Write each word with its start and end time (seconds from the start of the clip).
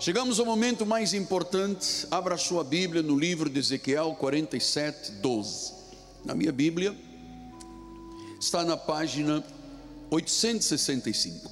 Chegamos 0.00 0.40
ao 0.40 0.46
momento 0.46 0.86
mais 0.86 1.12
importante. 1.12 2.06
Abra 2.10 2.38
sua 2.38 2.64
Bíblia 2.64 3.02
no 3.02 3.18
livro 3.18 3.50
de 3.50 3.58
Ezequiel 3.58 4.16
47, 4.18 5.12
12. 5.20 5.74
Na 6.24 6.34
minha 6.34 6.50
Bíblia, 6.50 6.96
está 8.40 8.64
na 8.64 8.78
página 8.78 9.44
865. 10.10 11.50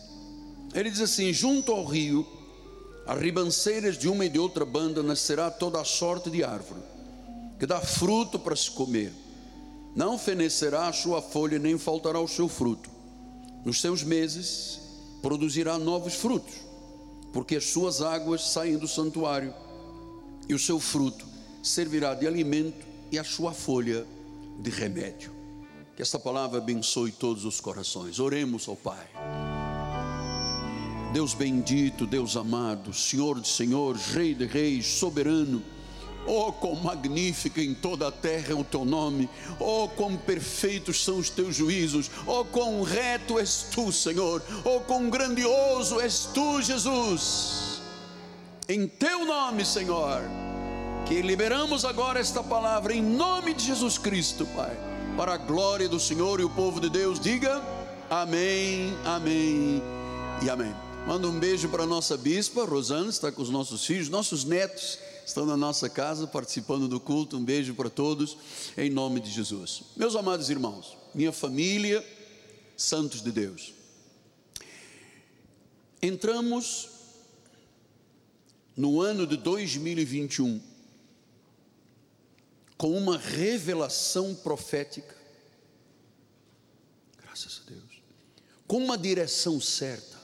Ele 0.72 0.90
diz 0.90 1.03
assim: 1.03 1.30
Junto 1.30 1.72
ao 1.72 1.84
rio, 1.84 2.26
as 3.06 3.21
ribanceiras 3.21 3.98
de 3.98 4.08
uma 4.08 4.24
e 4.24 4.30
de 4.30 4.38
outra 4.38 4.64
banda, 4.64 5.02
nascerá 5.02 5.50
toda 5.50 5.78
a 5.78 5.84
sorte 5.84 6.30
de 6.30 6.42
árvore, 6.42 6.80
que 7.58 7.66
dá 7.66 7.82
fruto 7.82 8.38
para 8.38 8.56
se 8.56 8.70
comer. 8.70 9.12
Não 9.94 10.18
fenecerá 10.18 10.88
a 10.88 10.92
sua 10.94 11.20
folha, 11.20 11.58
nem 11.58 11.76
faltará 11.76 12.18
o 12.18 12.26
seu 12.26 12.48
fruto. 12.48 12.88
Nos 13.62 13.78
seus 13.82 14.02
meses, 14.02 14.80
produzirá 15.20 15.78
novos 15.78 16.14
frutos 16.14 16.68
porque 17.32 17.56
as 17.56 17.64
suas 17.64 18.00
águas 18.00 18.50
saem 18.50 18.76
do 18.76 18.88
santuário, 18.88 19.54
e 20.48 20.54
o 20.54 20.58
seu 20.58 20.80
fruto 20.80 21.26
servirá 21.62 22.14
de 22.14 22.26
alimento 22.26 22.86
e 23.11 23.18
a 23.18 23.25
sua 23.25 23.53
folha 23.53 24.07
de 24.58 24.70
remédio. 24.70 25.32
Que 25.94 26.03
esta 26.03 26.18
palavra 26.18 26.58
abençoe 26.58 27.12
todos 27.12 27.44
os 27.44 27.61
corações. 27.61 28.18
Oremos 28.18 28.68
ao 28.68 28.76
Pai. 28.76 29.08
Deus 31.12 31.34
bendito, 31.34 32.06
Deus 32.06 32.36
amado, 32.36 32.92
Senhor 32.92 33.41
de 33.41 33.48
senhores, 33.48 34.06
Rei 34.06 34.34
de 34.34 34.47
reis, 34.47 34.86
soberano 34.86 35.62
Oh, 36.31 36.53
quão 36.53 36.75
magnífico 36.75 37.59
em 37.59 37.73
toda 37.73 38.09
a 38.09 38.12
terra 38.12 38.53
é 38.53 38.55
o 38.55 38.62
teu 38.62 38.84
nome. 38.84 39.31
Oh, 39.59 39.89
quão 39.89 40.14
perfeitos 40.14 41.03
são 41.03 41.19
os 41.19 41.31
teus 41.31 41.56
juízos. 41.56 42.11
Oh, 42.27 42.45
quão 42.45 42.83
reto 42.83 43.39
és 43.39 43.69
tu, 43.75 43.91
Senhor. 43.91 44.42
Oh, 44.62 44.81
quão 44.81 45.09
grandioso 45.09 45.98
és 45.98 46.28
tu, 46.34 46.61
Jesus. 46.61 47.81
Em 48.69 48.87
teu 48.87 49.25
nome, 49.25 49.64
Senhor, 49.64 50.20
que 51.06 51.23
liberamos 51.23 51.87
agora 51.87 52.20
esta 52.20 52.42
palavra 52.42 52.92
em 52.92 53.01
nome 53.01 53.55
de 53.55 53.65
Jesus 53.65 53.97
Cristo, 53.97 54.47
Pai, 54.55 54.77
para 55.17 55.33
a 55.33 55.39
glória 55.39 55.89
do 55.89 55.98
Senhor 55.98 56.41
e 56.41 56.45
o 56.45 56.51
povo 56.51 56.79
de 56.79 56.91
Deus, 56.91 57.19
diga 57.19 57.63
amém, 58.11 58.95
amém 59.07 59.83
e 60.42 60.51
amém. 60.51 60.75
Manda 61.07 61.27
um 61.27 61.41
beijo 61.41 61.70
para 61.70 61.85
a 61.85 61.87
nossa 61.87 62.19
bispa, 62.19 62.67
Rosana, 62.67 63.09
está 63.09 63.33
com 63.33 63.41
os 63.41 63.48
nossos 63.48 63.87
filhos, 63.87 64.11
nossos 64.11 64.45
netos 64.45 64.98
estão 65.29 65.45
na 65.45 65.59
nossa 65.59 65.91
casa 65.91 66.27
participando 66.27 66.89
do 66.89 66.98
culto. 66.98 67.37
Um 67.37 67.45
beijo 67.45 67.75
para 67.75 67.91
todos, 67.91 68.39
em 68.77 68.89
nome 68.89 69.21
de 69.21 69.31
Jesus. 69.31 69.83
Meus 69.95 70.17
amados 70.17 70.48
irmãos, 70.48 70.97
minha 71.15 71.33
família, 71.33 72.05
santos 72.77 73.23
de 73.23 73.31
Deus, 73.31 73.75
entramos 76.01 76.89
no 78.75 79.03
ano 79.03 79.27
de 79.27 79.37
2021 79.37 80.62
com 82.79 82.97
uma 82.97 83.19
revelação 83.19 84.35
profética, 84.35 85.15
graças 87.20 87.61
a 87.67 87.70
Deus, 87.70 88.03
com 88.67 88.79
uma 88.79 88.97
direção 88.97 89.61
certa, 89.61 90.17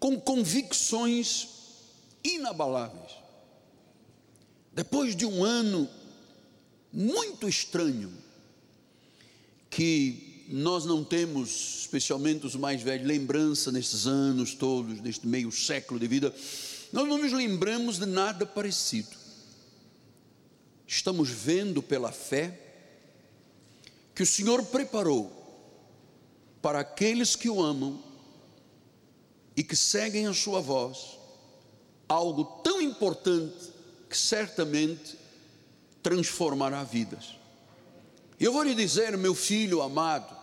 com 0.00 0.18
convicções 0.18 1.53
inabaláveis. 2.24 3.12
Depois 4.72 5.14
de 5.14 5.26
um 5.26 5.44
ano 5.44 5.88
muito 6.92 7.48
estranho, 7.48 8.12
que 9.70 10.46
nós 10.48 10.84
não 10.84 11.04
temos, 11.04 11.80
especialmente 11.80 12.46
os 12.46 12.54
mais 12.54 12.82
velhos, 12.82 13.06
lembrança 13.06 13.70
nesses 13.70 14.06
anos 14.06 14.54
todos, 14.54 15.00
neste 15.00 15.26
meio 15.26 15.50
século 15.52 15.98
de 16.00 16.06
vida, 16.06 16.34
nós 16.92 17.08
não 17.08 17.18
nos 17.18 17.32
lembramos 17.32 17.98
de 17.98 18.06
nada 18.06 18.46
parecido. 18.46 19.16
Estamos 20.86 21.28
vendo 21.28 21.82
pela 21.82 22.12
fé 22.12 22.60
que 24.14 24.22
o 24.22 24.26
Senhor 24.26 24.64
preparou 24.66 25.44
para 26.62 26.80
aqueles 26.80 27.34
que 27.34 27.48
o 27.48 27.62
amam 27.62 28.02
e 29.56 29.62
que 29.62 29.74
seguem 29.74 30.26
a 30.26 30.34
sua 30.34 30.60
voz 30.60 31.18
algo 32.08 32.44
tão 32.62 32.80
importante 32.80 33.72
que 34.08 34.16
certamente 34.16 35.16
transformará 36.02 36.84
vidas. 36.84 37.36
Eu 38.38 38.52
vou 38.52 38.62
lhe 38.62 38.74
dizer, 38.74 39.16
meu 39.16 39.34
filho 39.34 39.80
amado, 39.80 40.34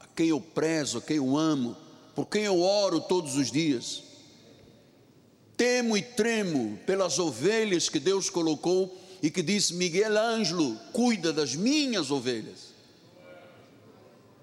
a 0.00 0.06
quem 0.14 0.28
eu 0.28 0.40
prezo, 0.40 0.98
a 0.98 1.00
quem 1.00 1.16
eu 1.16 1.36
amo, 1.36 1.76
por 2.14 2.26
quem 2.26 2.44
eu 2.44 2.60
oro 2.60 3.00
todos 3.00 3.36
os 3.36 3.50
dias, 3.50 4.02
temo 5.56 5.96
e 5.96 6.02
tremo 6.02 6.78
pelas 6.86 7.18
ovelhas 7.18 7.88
que 7.88 8.00
Deus 8.00 8.28
colocou 8.28 8.96
e 9.22 9.30
que 9.30 9.42
disse: 9.42 9.74
Miguel 9.74 10.16
Ângelo, 10.16 10.76
cuida 10.92 11.32
das 11.32 11.54
minhas 11.54 12.10
ovelhas. 12.10 12.75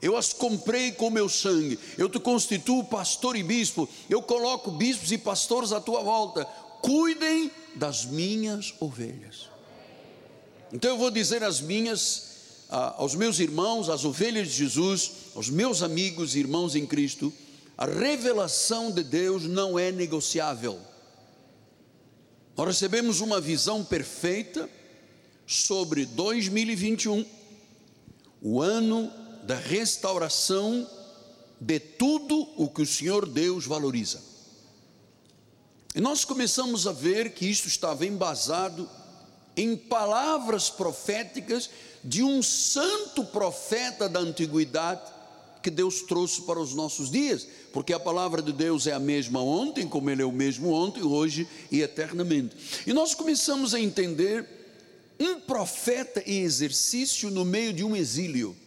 Eu 0.03 0.17
as 0.17 0.33
comprei 0.33 0.91
com 0.91 1.09
meu 1.09 1.29
sangue. 1.29 1.79
Eu 1.97 2.09
te 2.09 2.19
constituo 2.19 2.83
pastor 2.83 3.37
e 3.37 3.41
bispo. 3.41 3.87
Eu 4.09 4.21
coloco 4.21 4.69
bispos 4.69 5.13
e 5.13 5.17
pastores 5.17 5.71
à 5.71 5.79
tua 5.79 6.03
volta. 6.03 6.43
Cuidem 6.81 7.49
das 7.73 8.03
minhas 8.03 8.73
ovelhas. 8.81 9.49
Então 10.73 10.91
eu 10.91 10.97
vou 10.97 11.09
dizer 11.09 11.41
às 11.41 11.61
minhas, 11.61 12.65
aos 12.69 13.15
meus 13.15 13.39
irmãos, 13.39 13.87
às 13.87 14.03
ovelhas 14.03 14.49
de 14.49 14.55
Jesus, 14.55 15.11
aos 15.35 15.49
meus 15.49 15.81
amigos 15.81 16.35
e 16.35 16.39
irmãos 16.39 16.75
em 16.75 16.85
Cristo, 16.85 17.31
a 17.77 17.85
revelação 17.85 18.91
de 18.91 19.05
Deus 19.05 19.43
não 19.43 19.79
é 19.79 19.89
negociável. 19.89 20.77
Nós 22.57 22.67
recebemos 22.67 23.21
uma 23.21 23.39
visão 23.39 23.85
perfeita 23.85 24.69
sobre 25.47 26.05
2021, 26.05 27.25
o 28.41 28.61
ano 28.61 29.22
da 29.43 29.55
restauração 29.55 30.89
de 31.59 31.79
tudo 31.79 32.47
o 32.57 32.69
que 32.69 32.81
o 32.81 32.85
Senhor 32.85 33.27
Deus 33.27 33.65
valoriza. 33.65 34.21
E 35.95 36.01
nós 36.01 36.25
começamos 36.25 36.87
a 36.87 36.91
ver 36.91 37.33
que 37.33 37.45
isto 37.45 37.67
estava 37.67 38.05
embasado 38.05 38.89
em 39.55 39.75
palavras 39.75 40.69
proféticas 40.69 41.69
de 42.03 42.23
um 42.23 42.41
santo 42.41 43.23
profeta 43.23 44.09
da 44.09 44.19
antiguidade 44.19 45.13
que 45.61 45.69
Deus 45.69 46.01
trouxe 46.01 46.41
para 46.41 46.59
os 46.59 46.73
nossos 46.73 47.09
dias, 47.09 47.47
porque 47.71 47.93
a 47.93 47.99
palavra 47.99 48.41
de 48.41 48.51
Deus 48.51 48.85
é 48.85 48.91
a 48.91 48.99
mesma 48.99 49.41
ontem, 49.41 49.87
como 49.87 50.09
ele 50.09 50.21
é 50.21 50.25
o 50.25 50.31
mesmo 50.31 50.73
ontem, 50.73 51.01
hoje 51.03 51.47
e 51.71 51.81
eternamente. 51.81 52.83
E 52.85 52.91
nós 52.91 53.13
começamos 53.15 53.73
a 53.73 53.79
entender 53.79 54.45
um 55.17 55.39
profeta 55.39 56.21
em 56.25 56.41
exercício 56.41 57.29
no 57.29 57.45
meio 57.45 57.71
de 57.71 57.83
um 57.83 57.95
exílio. 57.95 58.57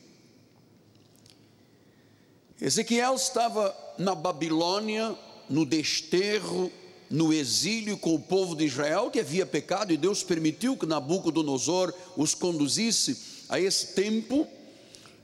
Ezequiel 2.61 3.15
estava 3.15 3.77
na 3.99 4.15
Babilônia, 4.15 5.17
no 5.49 5.67
desterro, 5.67 6.72
no 7.11 7.33
exílio 7.33 7.97
com 7.97 8.15
o 8.15 8.21
povo 8.21 8.56
de 8.56 8.65
Israel 8.65 9.11
que 9.11 9.21
havia 9.21 9.47
pecado 9.47 9.93
e 9.93 9.97
Deus 9.97 10.22
permitiu 10.22 10.77
que 10.77 10.87
Nabucodonosor 10.87 11.93
os 12.17 12.34
conduzisse 12.34 13.44
a 13.49 13.61
esse 13.61 13.94
tempo. 13.94 14.47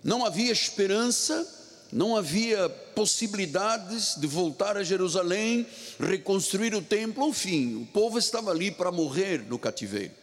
Não 0.04 0.25
havia 0.25 0.53
esperança, 0.53 1.47
não 1.91 2.16
havia 2.16 2.69
possibilidades 2.69 4.14
de 4.16 4.26
voltar 4.26 4.76
a 4.76 4.84
Jerusalém, 4.84 5.66
reconstruir 5.99 6.75
o 6.75 6.82
templo, 6.82 7.28
enfim, 7.28 7.76
o 7.76 7.87
povo 7.87 8.19
estava 8.19 8.50
ali 8.50 8.70
para 8.70 8.93
morrer 8.93 9.44
no 9.49 9.59
cativeiro. 9.59 10.22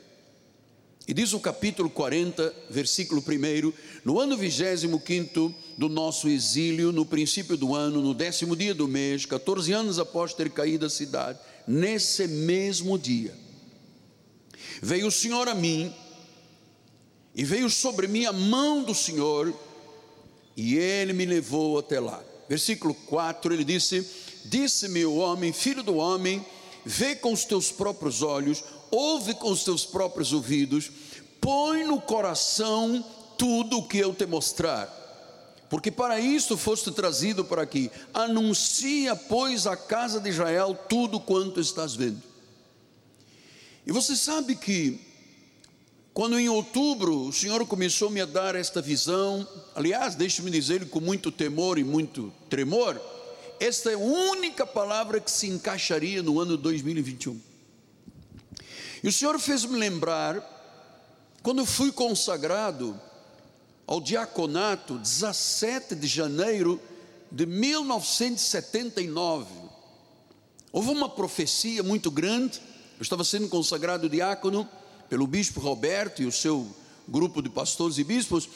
E 1.08 1.14
diz 1.14 1.34
o 1.34 1.40
capítulo 1.40 1.90
40, 1.90 2.54
versículo 2.70 3.20
1: 3.20 3.74
No 4.06 4.20
ano 4.20 4.38
vigésimo 4.38 5.00
quinto 5.00 5.54
do 5.80 5.88
nosso 5.88 6.28
exílio, 6.28 6.92
no 6.92 7.06
princípio 7.06 7.56
do 7.56 7.74
ano, 7.74 8.02
no 8.02 8.14
décimo 8.14 8.54
dia 8.54 8.76
do 8.76 8.86
mês, 8.86 9.26
14 9.26 9.72
anos 9.72 9.98
após 9.98 10.34
ter 10.34 10.50
caído 10.50 10.86
a 10.86 10.90
cidade, 10.90 11.40
nesse 11.66 12.28
mesmo 12.28 13.00
dia, 13.00 13.34
veio 14.82 15.08
o 15.08 15.12
Senhor 15.12 15.48
a 15.48 15.56
mim, 15.56 15.94
e 17.34 17.46
veio 17.46 17.70
sobre 17.70 18.08
mim 18.08 18.26
a 18.26 18.34
mão 18.34 18.84
do 18.84 18.94
Senhor, 18.94 19.54
e 20.58 20.76
ele 20.76 21.14
me 21.14 21.26
levou 21.26 21.80
até 21.80 21.98
lá. 21.98 22.22
Versículo 22.50 22.94
4, 22.94 23.54
ele 23.54 23.64
disse: 23.64 24.06
Disse-me 24.44 25.06
o 25.06 25.16
homem, 25.16 25.54
filho 25.54 25.82
do 25.82 25.96
homem, 25.96 26.46
vê 26.86 27.16
com 27.16 27.32
os 27.32 27.46
teus 27.46 27.72
próprios 27.72 28.22
olhos 28.22 28.62
ouve 28.92 29.34
com 29.34 29.52
os 29.52 29.64
teus 29.64 29.86
próprios 29.86 30.34
ouvidos, 30.34 30.92
põe 31.40 31.84
no 31.84 32.02
coração 32.02 33.04
tudo 33.38 33.78
o 33.78 33.88
que 33.88 33.98
eu 33.98 34.14
te 34.14 34.26
mostrar. 34.26 34.99
Porque 35.70 35.92
para 35.92 36.20
isso 36.20 36.58
foste 36.58 36.92
trazido 36.92 37.46
para 37.46 37.62
aqui. 37.62 37.92
Anuncia, 38.14 39.16
pois, 39.16 39.68
à 39.68 39.78
casa 39.78 40.20
de 40.20 40.30
Israel 40.30 40.78
tudo 40.90 41.20
quanto 41.20 41.60
estás 41.60 41.96
vendo. 41.96 42.22
E 43.86 43.92
você 43.92 44.16
sabe 44.16 44.56
que, 44.56 45.00
quando 46.12 46.40
em 46.40 46.50
outubro 46.50 47.28
o 47.28 47.34
Senhor 47.34 47.66
começou 47.68 48.08
a 48.08 48.12
me 48.12 48.26
dar 48.26 48.56
esta 48.56 48.82
visão, 48.82 49.48
aliás, 49.76 50.16
deixe-me 50.16 50.50
dizer 50.50 50.90
com 50.90 51.00
muito 51.00 51.32
temor 51.32 51.78
e 51.78 51.84
muito 51.84 52.34
tremor, 52.50 53.00
esta 53.60 53.92
é 53.92 53.94
a 53.94 54.00
única 54.00 54.66
palavra 54.66 55.20
que 55.20 55.30
se 55.30 55.48
encaixaria 55.48 56.24
no 56.24 56.40
ano 56.40 56.58
2021. 56.58 57.40
E 59.04 59.08
o 59.08 59.14
Senhor 59.14 59.38
fez-me 59.40 59.78
lembrar, 59.78 60.58
quando 61.44 61.66
fui 61.66 61.92
consagrado 61.92 63.00
ao 63.90 64.00
diaconato, 64.00 64.98
17 65.00 65.96
de 65.96 66.06
janeiro 66.06 66.80
de 67.32 67.48
1979. 67.48 69.48
Houve 70.72 70.92
uma 70.92 71.10
profecia 71.10 71.82
muito 71.82 72.12
grande. 72.12 72.62
Eu 73.00 73.02
estava 73.02 73.24
sendo 73.24 73.50
consagrado 73.50 74.08
diácono 74.08 74.70
pelo 75.10 75.26
bispo 75.26 75.60
Roberto 75.60 76.22
e 76.22 76.28
o 76.28 76.32
seu 76.32 76.68
grupo 77.08 77.42
de 77.42 77.50
pastores 77.50 77.98
e 77.98 78.04
bispos, 78.04 78.48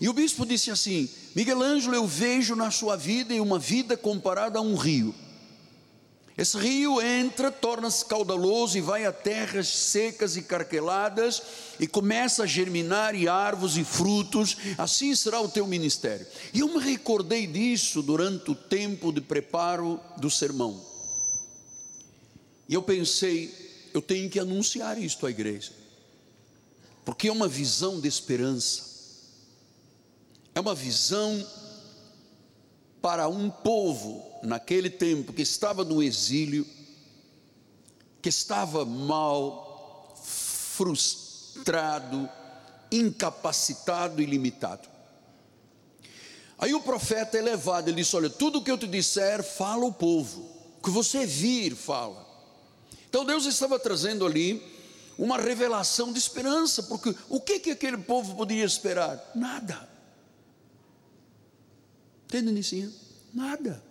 e 0.00 0.08
o 0.08 0.14
bispo 0.14 0.46
disse 0.46 0.70
assim: 0.70 1.06
Miguel 1.36 1.62
Ângelo, 1.62 1.94
eu 1.94 2.06
vejo 2.06 2.56
na 2.56 2.70
sua 2.70 2.96
vida 2.96 3.34
uma 3.42 3.58
vida 3.58 3.94
comparada 3.94 4.58
a 4.58 4.62
um 4.62 4.74
rio. 4.74 5.14
Esse 6.38 6.56
rio 6.56 7.02
entra, 7.02 7.50
torna-se 7.50 8.04
caudaloso 8.04 8.78
e 8.78 8.80
vai 8.80 9.04
a 9.04 9.12
terras 9.12 9.68
secas 9.68 10.36
e 10.36 10.42
carqueladas 10.42 11.42
e 11.80 11.86
começa 11.86 12.44
a 12.44 12.46
germinar 12.46 13.14
e 13.14 13.26
árvores 13.26 13.76
e 13.76 13.82
frutos. 13.82 14.56
Assim 14.78 15.14
será 15.16 15.40
o 15.40 15.48
teu 15.48 15.66
ministério. 15.66 16.24
E 16.54 16.60
eu 16.60 16.68
me 16.68 16.78
recordei 16.78 17.44
disso 17.44 18.00
durante 18.02 18.52
o 18.52 18.54
tempo 18.54 19.12
de 19.12 19.20
preparo 19.20 20.00
do 20.16 20.30
sermão. 20.30 20.80
E 22.68 22.74
eu 22.74 22.82
pensei, 22.82 23.52
eu 23.92 24.00
tenho 24.00 24.30
que 24.30 24.38
anunciar 24.38 24.96
isto 24.96 25.26
à 25.26 25.30
igreja 25.30 25.72
porque 27.08 27.28
é 27.28 27.32
uma 27.32 27.48
visão 27.48 27.98
de 27.98 28.06
esperança, 28.06 28.82
é 30.54 30.60
uma 30.60 30.74
visão 30.74 31.42
para 33.00 33.28
um 33.28 33.50
povo 33.50 34.24
naquele 34.42 34.90
tempo 34.90 35.32
que 35.32 35.42
estava 35.42 35.84
no 35.84 36.02
exílio, 36.02 36.66
que 38.20 38.28
estava 38.28 38.84
mal, 38.84 40.14
frustrado, 40.16 42.28
incapacitado 42.90 44.20
e 44.20 44.26
limitado. 44.26 44.88
Aí 46.58 46.74
o 46.74 46.80
profeta 46.80 47.38
é 47.38 47.42
levado, 47.42 47.88
ele 47.88 47.98
disse: 47.98 48.16
Olha, 48.16 48.28
tudo 48.28 48.62
que 48.62 48.70
eu 48.70 48.78
te 48.78 48.86
disser, 48.86 49.42
fala 49.42 49.84
o 49.84 49.92
povo, 49.92 50.42
o 50.78 50.82
que 50.82 50.90
você 50.90 51.24
vir, 51.24 51.76
fala. 51.76 52.26
Então 53.08 53.24
Deus 53.24 53.46
estava 53.46 53.78
trazendo 53.78 54.26
ali 54.26 54.62
uma 55.16 55.38
revelação 55.38 56.12
de 56.12 56.18
esperança, 56.18 56.82
porque 56.84 57.14
o 57.28 57.40
que, 57.40 57.60
que 57.60 57.70
aquele 57.70 57.98
povo 57.98 58.36
podia 58.36 58.64
esperar? 58.64 59.32
Nada. 59.34 59.88
Entende, 62.28 62.52
Nicinha? 62.52 62.92
Nada. 63.32 63.82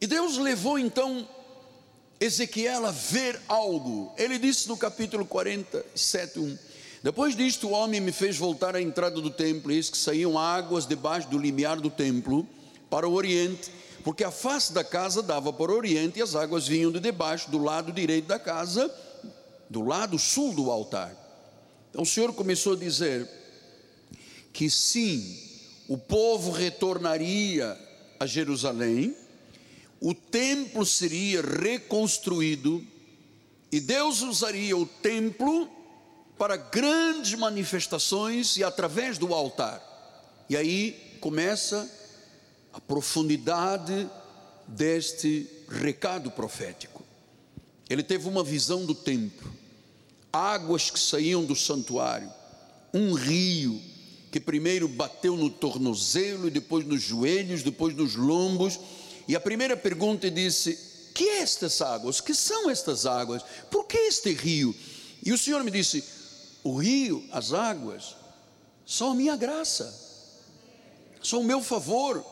E 0.00 0.06
Deus 0.06 0.36
levou 0.36 0.78
então 0.78 1.26
Ezequiel 2.20 2.84
a 2.84 2.90
ver 2.90 3.40
algo. 3.46 4.12
Ele 4.18 4.38
disse 4.38 4.68
no 4.68 4.76
capítulo 4.76 5.24
47, 5.24 6.40
1: 6.40 6.58
Depois 7.02 7.36
disto, 7.36 7.68
o 7.68 7.70
homem 7.70 8.00
me 8.00 8.10
fez 8.10 8.36
voltar 8.36 8.74
à 8.74 8.82
entrada 8.82 9.20
do 9.20 9.30
templo, 9.30 9.70
eis 9.70 9.88
que 9.88 9.96
saíam 9.96 10.36
águas 10.36 10.84
debaixo 10.84 11.28
do 11.28 11.38
limiar 11.38 11.80
do 11.80 11.90
templo 11.90 12.46
para 12.90 13.08
o 13.08 13.14
oriente 13.14 13.70
porque 14.08 14.24
a 14.24 14.30
face 14.30 14.72
da 14.72 14.84
casa 14.84 15.22
dava 15.22 15.52
para 15.52 15.70
o 15.70 15.76
oriente 15.76 16.18
e 16.18 16.22
as 16.22 16.34
águas 16.34 16.66
vinham 16.66 16.90
de 16.90 17.00
debaixo, 17.00 17.50
do 17.50 17.58
lado 17.58 17.92
direito 17.92 18.26
da 18.26 18.38
casa, 18.38 18.90
do 19.68 19.82
lado 19.82 20.18
sul 20.18 20.54
do 20.54 20.70
altar. 20.70 21.14
Então 21.90 22.02
o 22.02 22.06
Senhor 22.06 22.32
começou 22.32 22.74
a 22.74 22.76
dizer 22.76 23.28
que 24.50 24.70
sim, 24.70 25.47
o 25.88 25.96
povo 25.96 26.50
retornaria 26.50 27.76
a 28.20 28.26
Jerusalém, 28.26 29.16
o 29.98 30.14
templo 30.14 30.84
seria 30.84 31.40
reconstruído 31.40 32.86
e 33.72 33.80
Deus 33.80 34.20
usaria 34.20 34.76
o 34.76 34.84
templo 34.84 35.68
para 36.36 36.56
grandes 36.56 37.34
manifestações 37.34 38.56
e 38.58 38.62
através 38.62 39.16
do 39.16 39.32
altar. 39.34 39.82
E 40.48 40.56
aí 40.56 41.16
começa 41.20 41.90
a 42.72 42.80
profundidade 42.80 44.08
deste 44.66 45.48
recado 45.68 46.30
profético. 46.30 47.02
Ele 47.88 48.02
teve 48.02 48.28
uma 48.28 48.44
visão 48.44 48.84
do 48.84 48.94
templo, 48.94 49.50
águas 50.30 50.90
que 50.90 51.00
saíam 51.00 51.44
do 51.44 51.56
santuário, 51.56 52.30
um 52.92 53.14
rio 53.14 53.80
que 54.38 54.44
primeiro 54.44 54.86
bateu 54.86 55.36
no 55.36 55.50
tornozelo 55.50 56.48
depois 56.48 56.86
nos 56.86 57.02
joelhos, 57.02 57.64
depois 57.64 57.94
nos 57.94 58.14
lombos. 58.14 58.78
E 59.26 59.34
a 59.34 59.40
primeira 59.40 59.76
pergunta 59.76 60.30
disse: 60.30 60.78
Que 61.12 61.24
é 61.24 61.38
estas 61.38 61.82
águas? 61.82 62.20
Que 62.20 62.32
são 62.32 62.70
estas 62.70 63.04
águas? 63.04 63.42
Por 63.70 63.86
que 63.86 63.98
este 63.98 64.32
rio? 64.32 64.74
E 65.24 65.32
o 65.32 65.38
Senhor 65.38 65.64
me 65.64 65.70
disse: 65.70 66.04
O 66.62 66.76
rio, 66.76 67.24
as 67.32 67.52
águas, 67.52 68.14
são 68.86 69.10
a 69.10 69.14
minha 69.14 69.36
graça, 69.36 69.92
são 71.22 71.40
o 71.40 71.44
meu 71.44 71.60
favor 71.60 72.24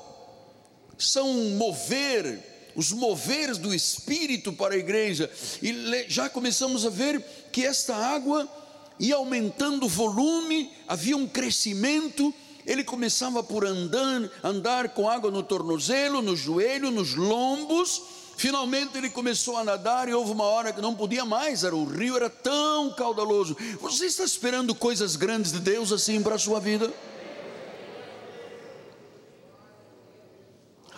são 0.99 1.29
mover, 1.51 2.73
os 2.75 2.91
moveres 2.91 3.59
do 3.59 3.75
Espírito 3.75 4.51
para 4.53 4.75
a 4.75 4.79
igreja, 4.79 5.31
e 5.63 6.07
já 6.09 6.31
começamos 6.31 6.87
a 6.87 6.89
ver 6.89 7.23
que 7.53 7.67
esta 7.67 7.95
água 7.95 8.49
ia 8.99 9.17
aumentando 9.17 9.87
o 9.87 9.89
volume, 9.89 10.71
havia 10.89 11.17
um 11.17 11.27
crescimento, 11.27 12.33
ele 12.67 12.83
começava 12.83 13.43
por 13.43 13.65
andar, 13.65 14.31
andar 14.43 14.89
com 14.91 15.09
água 15.09 15.31
no 15.31 15.43
tornozelo, 15.43 16.21
no 16.21 16.35
joelho, 16.35 16.91
nos 16.91 17.15
lombos, 17.15 18.03
finalmente 18.37 18.97
ele 18.99 19.09
começou 19.09 19.57
a 19.57 19.65
nadar 19.65 20.09
e 20.09 20.15
houve 20.15 20.33
uma 20.33 20.45
hora 20.45 20.73
que 20.73 20.81
não 20.81 20.95
podia 20.95 21.25
mais, 21.25 21.63
era 21.63 21.77
o 21.77 21.85
rio 21.85 22.17
era 22.17 22.29
tão 22.29 22.93
caudaloso. 22.93 23.57
Você 23.81 24.07
está 24.07 24.25
esperando 24.25 24.75
coisas 24.75 25.15
grandes 25.17 25.53
de 25.53 25.61
Deus 25.61 25.93
assim 25.93 26.23
para 26.23 26.35
a 26.35 26.39
sua 26.39 26.59
vida? 26.59 26.93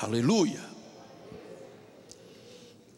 Aleluia. 0.00 0.62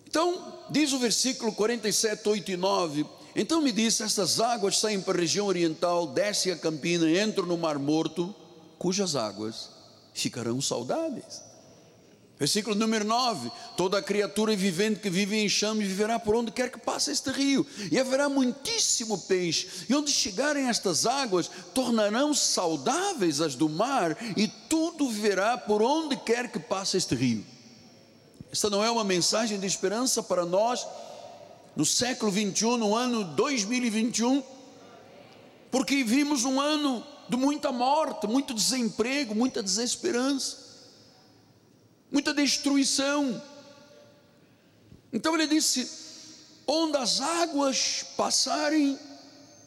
Então, 0.06 0.58
diz 0.68 0.92
o 0.92 0.98
versículo 0.98 1.52
47, 1.52 2.28
8 2.28 2.50
e 2.50 2.56
9: 2.56 3.06
Então 3.40 3.62
me 3.62 3.72
disse: 3.72 4.02
Estas 4.02 4.38
águas 4.38 4.78
saem 4.78 5.00
para 5.00 5.16
a 5.16 5.20
região 5.22 5.46
oriental, 5.46 6.06
descem 6.06 6.52
a 6.52 6.56
campina, 6.56 7.10
entram 7.10 7.46
no 7.46 7.56
Mar 7.56 7.78
Morto, 7.78 8.34
cujas 8.78 9.16
águas 9.16 9.70
ficarão 10.12 10.60
saudáveis. 10.60 11.42
Versículo 12.38 12.76
número 12.76 13.02
9: 13.02 13.50
Toda 13.78 14.02
criatura 14.02 14.54
vivente 14.54 15.00
que 15.00 15.08
vive 15.08 15.38
em 15.38 15.48
chame 15.48 15.86
viverá 15.86 16.18
por 16.18 16.34
onde 16.34 16.50
quer 16.50 16.70
que 16.70 16.78
passe 16.78 17.12
este 17.12 17.30
rio, 17.30 17.66
e 17.90 17.98
haverá 17.98 18.28
muitíssimo 18.28 19.16
peixe, 19.16 19.86
e 19.88 19.94
onde 19.94 20.10
chegarem 20.12 20.68
estas 20.68 21.06
águas, 21.06 21.50
tornarão 21.72 22.34
saudáveis 22.34 23.40
as 23.40 23.54
do 23.54 23.70
mar, 23.70 24.18
e 24.36 24.48
tudo 24.68 25.08
viverá 25.08 25.56
por 25.56 25.80
onde 25.80 26.14
quer 26.14 26.52
que 26.52 26.58
passe 26.58 26.98
este 26.98 27.14
rio. 27.14 27.42
Esta 28.52 28.68
não 28.68 28.84
é 28.84 28.90
uma 28.90 29.04
mensagem 29.04 29.58
de 29.58 29.66
esperança 29.66 30.22
para 30.22 30.44
nós 30.44 30.86
no 31.76 31.84
século 31.84 32.30
21, 32.30 32.76
no 32.76 32.96
ano 32.96 33.24
2021, 33.24 34.42
porque 35.70 36.02
vimos 36.02 36.44
um 36.44 36.60
ano 36.60 37.04
de 37.28 37.36
muita 37.36 37.70
morte, 37.70 38.26
muito 38.26 38.52
desemprego, 38.52 39.34
muita 39.34 39.62
desesperança 39.62 40.70
muita 42.10 42.34
destruição. 42.34 43.40
Então 45.12 45.34
ele 45.34 45.46
disse: 45.46 45.88
onde 46.66 46.96
as 46.96 47.20
águas 47.20 48.04
passarem, 48.16 48.98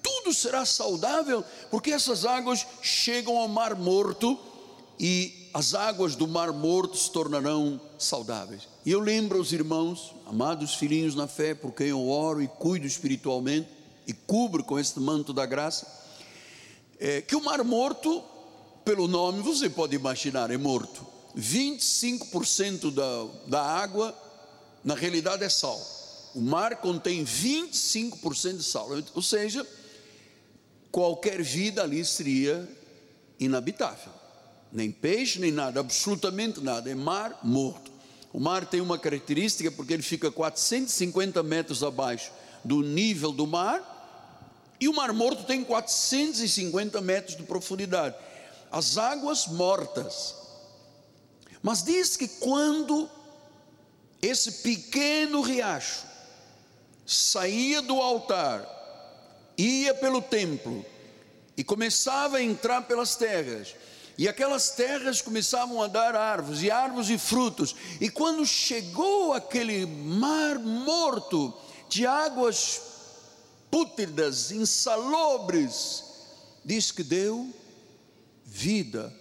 tudo 0.02 0.34
será 0.34 0.66
saudável, 0.66 1.44
porque 1.72 1.92
essas 1.92 2.26
águas 2.26 2.66
chegam 2.82 3.38
ao 3.38 3.48
Mar 3.48 3.76
Morto 3.76 4.38
e 5.00 5.50
as 5.54 5.74
águas 5.74 6.16
do 6.16 6.28
Mar 6.28 6.52
Morto 6.52 6.98
se 6.98 7.12
tornarão 7.12 7.80
saudáveis. 7.98 8.73
E 8.86 8.92
eu 8.92 9.00
lembro 9.00 9.38
aos 9.38 9.54
irmãos, 9.54 10.14
amados 10.26 10.76
filhinhos 10.76 11.16
na 11.16 11.26
fé, 11.26 11.56
por 11.56 11.72
quem 11.72 11.88
eu 11.88 12.10
oro 12.10 12.42
e 12.42 12.50
cuido 12.50 12.86
espiritualmente 12.86 13.70
e 14.06 14.12
cubro 14.12 14.62
com 14.62 14.78
este 14.78 15.00
manto 15.00 15.32
da 15.32 15.46
graça, 15.46 15.88
é, 17.00 17.22
que 17.22 17.34
o 17.34 17.42
Mar 17.42 17.64
Morto, 17.64 18.22
pelo 18.84 19.08
nome, 19.08 19.42
você 19.42 19.70
pode 19.70 19.96
imaginar, 19.96 20.52
é 20.52 20.58
morto. 20.58 21.08
25% 21.34 22.92
da, 22.92 23.48
da 23.48 23.62
água, 23.64 24.14
na 24.84 24.96
realidade, 24.96 25.46
é 25.46 25.50
sal. 25.50 25.82
O 26.36 26.42
mar 26.42 26.76
contém 26.82 27.24
25% 27.24 28.58
de 28.58 28.64
sal, 28.64 28.90
ou 29.16 29.22
seja, 29.22 29.66
qualquer 30.92 31.42
vida 31.42 31.82
ali 31.82 32.04
seria 32.04 32.68
inabitável. 33.40 34.12
Nem 34.74 34.92
peixe, 34.92 35.40
nem 35.40 35.52
nada, 35.52 35.80
absolutamente 35.80 36.60
nada. 36.60 36.90
É 36.90 36.96
mar 36.96 37.40
morto. 37.44 37.93
O 38.34 38.40
mar 38.40 38.66
tem 38.66 38.82
uma 38.82 38.98
característica 38.98 39.72
porque 39.72 39.94
ele 39.94 40.04
fica 40.04 40.32
450 40.32 41.42
metros 41.44 41.84
abaixo 41.84 42.32
do 42.66 42.82
nível 42.82 43.32
do 43.32 43.46
mar, 43.46 43.92
e 44.80 44.90
o 44.90 44.94
mar 44.94 45.14
morto 45.14 45.46
tem 45.46 45.64
450 45.64 47.00
metros 47.00 47.38
de 47.38 47.44
profundidade. 47.44 48.16
As 48.72 48.98
águas 48.98 49.48
mortas 49.48 50.36
Mas 51.64 51.82
diz 51.82 52.18
que 52.18 52.28
quando 52.28 53.10
esse 54.22 54.52
pequeno 54.64 55.42
riacho 55.42 56.06
saía 57.06 57.82
do 57.82 58.02
altar, 58.02 58.68
ia 59.58 59.94
pelo 59.94 60.22
templo 60.22 60.86
e 61.56 61.64
começava 61.64 62.38
a 62.38 62.44
entrar 62.44 62.82
pelas 62.82 63.16
terras, 63.16 63.76
e 64.18 64.28
aquelas 64.28 64.70
terras 64.72 65.22
começavam 65.22 65.82
a 65.82 65.88
dar 65.88 66.16
árvores, 66.16 66.62
e 66.62 66.70
árvores 66.70 67.10
e 67.10 67.18
frutos. 67.18 67.76
E 68.00 68.10
quando 68.10 68.46
chegou 68.46 69.34
aquele 69.34 69.86
mar 69.86 70.60
morto 70.60 71.54
de 71.90 72.06
águas 72.06 72.82
pútridas, 73.72 74.52
insalubres, 74.52 76.04
diz 76.64 76.92
que 76.92 77.04
deu 77.04 77.52
vida, 78.46 79.12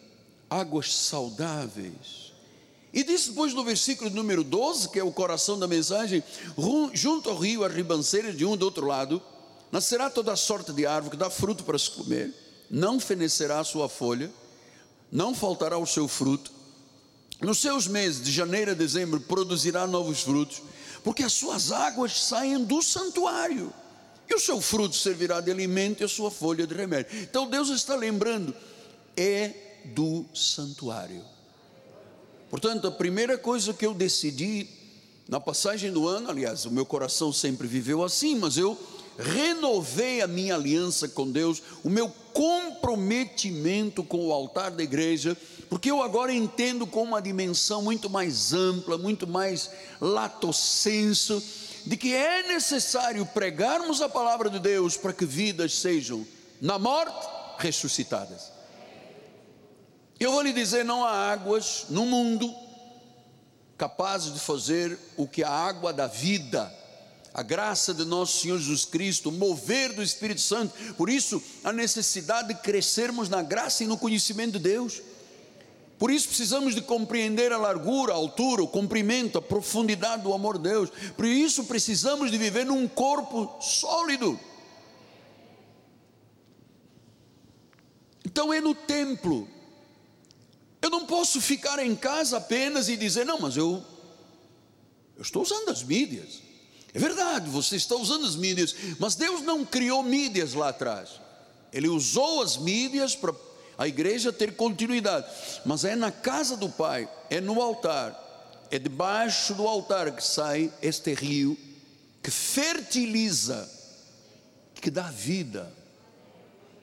águas 0.51 0.95
saudáveis. 0.95 2.33
E 2.93 3.03
diz 3.03 3.29
depois 3.29 3.55
no 3.55 3.65
versículo 3.65 4.11
número 4.11 4.45
12, 4.45 4.91
que 4.91 4.99
é 4.99 5.05
o 5.05 5.11
coração 5.11 5.59
da 5.59 5.67
mensagem: 5.67 6.23
junto 6.93 7.31
ao 7.31 7.39
rio, 7.39 7.65
a 7.65 7.69
ribanceira 7.69 8.31
de 8.31 8.45
um 8.45 8.55
do 8.59 8.67
outro 8.67 8.87
lado, 8.87 9.23
nascerá 9.71 10.11
toda 10.11 10.37
sorte 10.37 10.71
de 10.75 10.85
árvore 10.85 11.13
que 11.13 11.17
dá 11.17 11.31
fruto 11.31 11.65
para 11.65 11.79
se 11.79 11.91
comer, 11.93 12.35
não 12.71 13.01
fenecerá 13.01 13.61
a 13.61 13.65
sua 13.65 13.89
folha 13.89 14.31
não 15.13 15.35
faltará 15.35 15.77
o 15.77 15.87
seu 15.87 16.09
fruto. 16.09 16.51
Nos 17.43 17.59
seus 17.59 17.87
meses, 17.87 18.25
de 18.25 18.33
janeiro 18.33 18.71
a 18.71 18.75
dezembro, 18.75 19.21
produzirá 19.21 19.87
novos 19.87 20.23
frutos, 20.23 20.63
porque 21.05 21.23
as 21.23 21.35
suas 21.35 21.71
águas 21.71 22.25
saem 22.25 22.65
do 22.65 22.81
santuário, 22.81 23.73
e 24.31 24.35
o 24.35 24.41
seu 24.41 24.61
fruto 24.61 24.97
servirá 24.97 25.41
de 25.41 25.51
alimento 25.51 26.01
e 26.01 26.05
a 26.05 26.09
sua 26.09 26.31
folha 26.31 26.67
de 26.67 26.75
remédio. 26.75 27.21
Então 27.21 27.51
Deus 27.51 27.69
está 27.69 27.95
lembrando, 27.95 28.55
é 29.15 29.53
do 29.85 30.25
santuário. 30.33 31.23
Portanto, 32.49 32.87
a 32.87 32.91
primeira 32.91 33.37
coisa 33.37 33.75
que 33.75 33.85
eu 33.85 33.93
decidi 33.93 34.69
na 35.29 35.41
passagem 35.41 35.93
do 35.93 36.07
ano, 36.07 36.31
aliás, 36.31 36.65
o 36.65 36.71
meu 36.71 36.87
coração 36.87 37.33
sempre 37.33 37.67
viveu 37.67 38.03
assim, 38.05 38.37
mas 38.37 38.57
eu 38.57 38.79
renovei 39.19 40.23
a 40.23 40.27
minha 40.27 40.55
aliança 40.55 41.09
com 41.09 41.31
Deus, 41.31 41.63
o 41.83 41.91
meu 41.91 42.13
comprometimento 42.33 44.03
com 44.03 44.27
o 44.27 44.33
altar 44.33 44.71
da 44.71 44.83
igreja, 44.83 45.37
porque 45.69 45.91
eu 45.91 46.03
agora 46.03 46.33
entendo 46.33 46.87
com 46.87 47.03
uma 47.03 47.23
dimensão 47.23 47.83
muito 47.83 48.11
mais 48.11 48.53
ampla, 48.53 48.99
muito 48.99 49.27
mais 49.27 49.71
lato 50.01 50.53
senso, 50.53 51.43
de 51.87 51.97
que 51.97 52.15
é 52.15 52.43
necessário 52.49 53.25
pregarmos 53.27 54.01
a 54.01 54.09
palavra 54.09 54.49
de 54.49 54.59
Deus 54.59 54.97
para 54.97 55.13
que 55.13 55.25
vidas 55.25 55.75
sejam, 55.75 56.27
na 56.61 56.79
morte, 56.79 57.29
ressuscitadas. 57.59 58.53
Eu 60.19 60.33
vou 60.33 60.43
lhe 60.43 60.53
dizer: 60.53 60.85
não 60.85 61.05
há 61.05 61.33
águas 61.33 61.87
no 61.89 62.07
mundo 62.07 62.55
capazes 63.77 64.33
de 64.33 64.39
fazer 64.39 64.97
o 65.17 65.27
que 65.27 65.43
a 65.43 65.51
água 65.51 65.93
da 65.93 66.07
vida 66.07 66.73
a 67.35 67.43
graça 67.43 67.95
de 67.95 68.05
nosso 68.05 68.41
Senhor 68.41 68.59
Jesus 68.59 68.85
Cristo, 68.85 69.31
o 69.31 69.33
mover 69.33 69.95
do 69.95 70.03
Espírito 70.03 70.41
Santo. 70.41 70.75
Por 70.95 71.09
isso, 71.09 71.43
a 71.65 71.73
necessidade 71.73 72.49
de 72.49 72.55
crescermos 72.61 73.29
na 73.29 73.43
graça 73.43 73.83
e 73.83 73.87
no 73.87 73.97
conhecimento 73.97 74.53
de 74.53 74.59
Deus. 74.59 75.01
Por 75.99 76.11
isso 76.11 76.29
precisamos 76.29 76.75
de 76.75 76.83
compreender 76.83 77.53
a 77.53 77.57
largura, 77.57 78.13
a 78.13 78.17
altura, 78.17 78.63
o 78.63 78.69
comprimento, 78.69 79.39
a 79.39 79.43
profundidade 79.43 80.23
do 80.23 80.35
amor 80.35 80.59
de 80.59 80.65
Deus. 80.69 80.91
Por 81.17 81.25
isso 81.25 81.65
precisamos 81.65 82.31
de 82.31 82.37
viver 82.37 82.67
num 82.67 82.87
corpo 82.87 83.57
sólido. 83.63 84.39
Então 88.25 88.53
é 88.53 88.61
no 88.61 88.75
templo. 88.75 89.49
Eu 90.83 90.91
não 90.91 91.07
posso 91.07 91.41
ficar 91.41 91.79
em 91.79 91.95
casa 91.95 92.39
apenas 92.39 92.89
e 92.89 92.97
dizer, 92.97 93.25
não, 93.25 93.41
mas 93.41 93.57
eu, 93.57 93.83
eu 95.17 95.23
estou 95.23 95.43
usando 95.43 95.71
as 95.71 95.83
mídias. 95.83 96.52
É 96.95 96.99
verdade, 96.99 97.49
você 97.49 97.77
está 97.77 97.97
usando 97.97 98.27
as 98.27 98.37
mídias, 98.37 98.75
mas 98.99 99.15
Deus 99.15 99.41
não 99.43 99.65
criou 99.65 100.03
mídias 100.03 100.53
lá 100.53 100.69
atrás. 100.69 101.21
Ele 101.73 101.89
usou 101.89 102.43
as 102.43 102.59
mídias 102.59 103.17
para 103.17 103.35
a 103.79 103.89
igreja 103.89 104.33
ter 104.33 104.55
continuidade, 104.57 105.27
mas 105.65 105.85
é 105.85 105.97
na 105.97 106.13
casa 106.13 106.57
do 106.57 106.69
Pai, 106.69 107.09
é 107.31 107.41
no 107.41 107.63
altar, 107.63 108.69
é 108.71 108.79
debaixo 108.79 109.55
do 109.55 109.67
altar 109.67 110.15
que 110.15 110.23
sai 110.23 110.73
este 110.83 111.15
rio 111.15 111.57
que 112.23 112.31
fertiliza, 112.31 113.69
que 114.75 114.91
dá 114.91 115.03
vida 115.03 115.73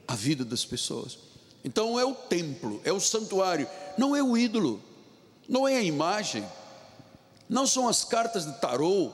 à 0.08 0.16
vida 0.16 0.44
das 0.44 0.66
pessoas. 0.66 1.20
Então 1.64 2.00
é 2.00 2.06
o 2.06 2.16
templo, 2.16 2.82
é 2.84 2.92
o 2.92 3.00
santuário, 3.00 3.68
não 3.98 4.16
é 4.16 4.24
o 4.24 4.36
ídolo, 4.36 4.82
não 5.48 5.68
é 5.68 5.76
a 5.78 5.84
imagem, 5.84 6.44
não 7.48 7.68
são 7.68 7.88
as 7.88 8.04
cartas 8.04 8.46
de 8.46 8.60
tarô, 8.60 9.14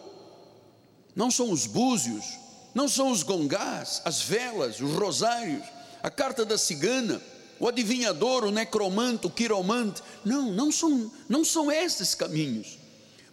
não 1.16 1.32
são 1.32 1.52
os 1.52 1.66
búzios, 1.66 2.26
não 2.74 2.90
são 2.90 3.10
os 3.10 3.24
gongás, 3.24 4.02
as 4.04 4.22
velas, 4.22 4.82
os 4.82 4.92
rosários, 4.94 5.64
a 6.04 6.10
carta 6.10 6.46
da 6.46 6.58
cigana, 6.58 7.22
o 7.60 7.68
adivinhador, 7.68 8.44
o 8.44 8.52
necromante, 8.52 9.28
o 9.28 9.30
quiromante. 9.30 10.04
Não, 10.26 10.52
não 10.52 10.72
são, 10.72 11.10
não 11.30 11.46
são 11.46 11.72
esses 11.72 12.14
caminhos. 12.14 12.78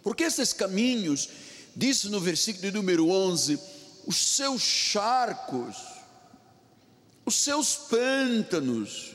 Porque 0.02 0.22
esses 0.22 0.52
caminhos, 0.52 1.28
disse 1.74 2.08
no 2.08 2.20
versículo 2.20 2.70
número 2.72 3.08
11, 3.08 3.58
os 4.06 4.16
seus 4.16 4.62
charcos, 4.62 5.76
os 7.24 7.34
seus 7.34 7.74
pântanos, 7.74 9.14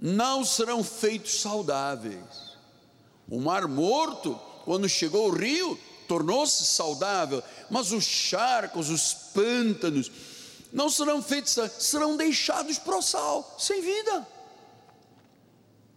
não 0.00 0.44
serão 0.44 0.82
feitos 0.82 1.40
saudáveis. 1.40 2.56
O 3.28 3.40
mar 3.40 3.66
morto, 3.66 4.34
quando 4.64 4.88
chegou 4.88 5.28
o 5.28 5.34
rio, 5.34 5.78
tornou-se 6.06 6.64
saudável, 6.64 7.42
mas 7.70 7.92
os 7.92 8.04
charcos, 8.04 8.88
os 8.90 9.12
pântanos, 9.34 10.10
não 10.72 10.88
serão 10.90 11.22
feitos, 11.22 11.56
serão 11.78 12.16
deixados 12.16 12.78
para 12.78 12.96
o 12.96 13.02
sal, 13.02 13.56
sem 13.58 13.80
vida. 13.80 14.26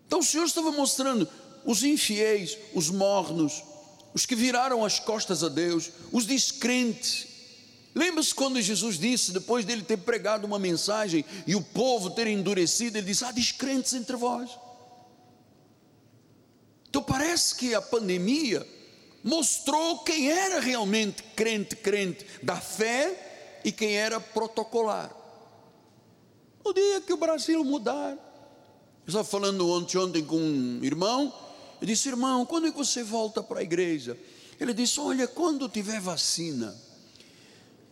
Então 0.07 0.19
o 0.19 0.23
Senhor 0.23 0.45
estava 0.45 0.71
mostrando 0.71 1.27
os 1.65 1.83
infiéis, 1.83 2.57
os 2.73 2.89
mornos, 2.89 3.63
os 4.13 4.25
que 4.25 4.35
viraram 4.35 4.83
as 4.83 4.99
costas 4.99 5.43
a 5.43 5.49
Deus, 5.49 5.91
os 6.11 6.25
descrentes. 6.25 7.27
Lembra-se 7.93 8.33
quando 8.33 8.61
Jesus 8.61 8.97
disse, 8.97 9.31
depois 9.31 9.65
dele 9.65 9.83
ter 9.83 9.97
pregado 9.97 10.45
uma 10.45 10.57
mensagem 10.57 11.25
e 11.45 11.55
o 11.55 11.61
povo 11.61 12.11
ter 12.11 12.27
endurecido, 12.27 12.97
ele 12.97 13.07
disse: 13.07 13.25
há 13.25 13.31
descrentes 13.31 13.93
entre 13.93 14.15
vós. 14.15 14.49
Então 16.89 17.03
parece 17.03 17.55
que 17.55 17.75
a 17.75 17.81
pandemia 17.81 18.65
mostrou 19.23 19.99
quem 19.99 20.31
era 20.31 20.59
realmente 20.59 21.23
crente, 21.35 21.75
crente 21.75 22.25
da 22.41 22.55
fé 22.55 23.59
e 23.63 23.71
quem 23.71 23.95
era 23.95 24.19
protocolar. 24.19 25.15
No 26.63 26.73
dia 26.73 27.01
que 27.01 27.13
o 27.13 27.17
Brasil 27.17 27.63
mudar, 27.63 28.11
eu 28.11 29.07
estava 29.07 29.23
falando 29.23 29.69
ontem, 29.69 29.97
ontem 29.97 30.23
com 30.23 30.37
um 30.37 30.83
irmão, 30.83 31.33
eu 31.81 31.87
disse, 31.87 32.09
irmão, 32.09 32.45
quando 32.45 32.67
é 32.67 32.71
que 32.71 32.77
você 32.77 33.03
volta 33.03 33.41
para 33.41 33.59
a 33.59 33.63
igreja? 33.63 34.17
Ele 34.59 34.73
disse, 34.73 34.99
olha, 34.99 35.27
quando 35.27 35.69
tiver 35.69 35.99
vacina. 35.99 36.75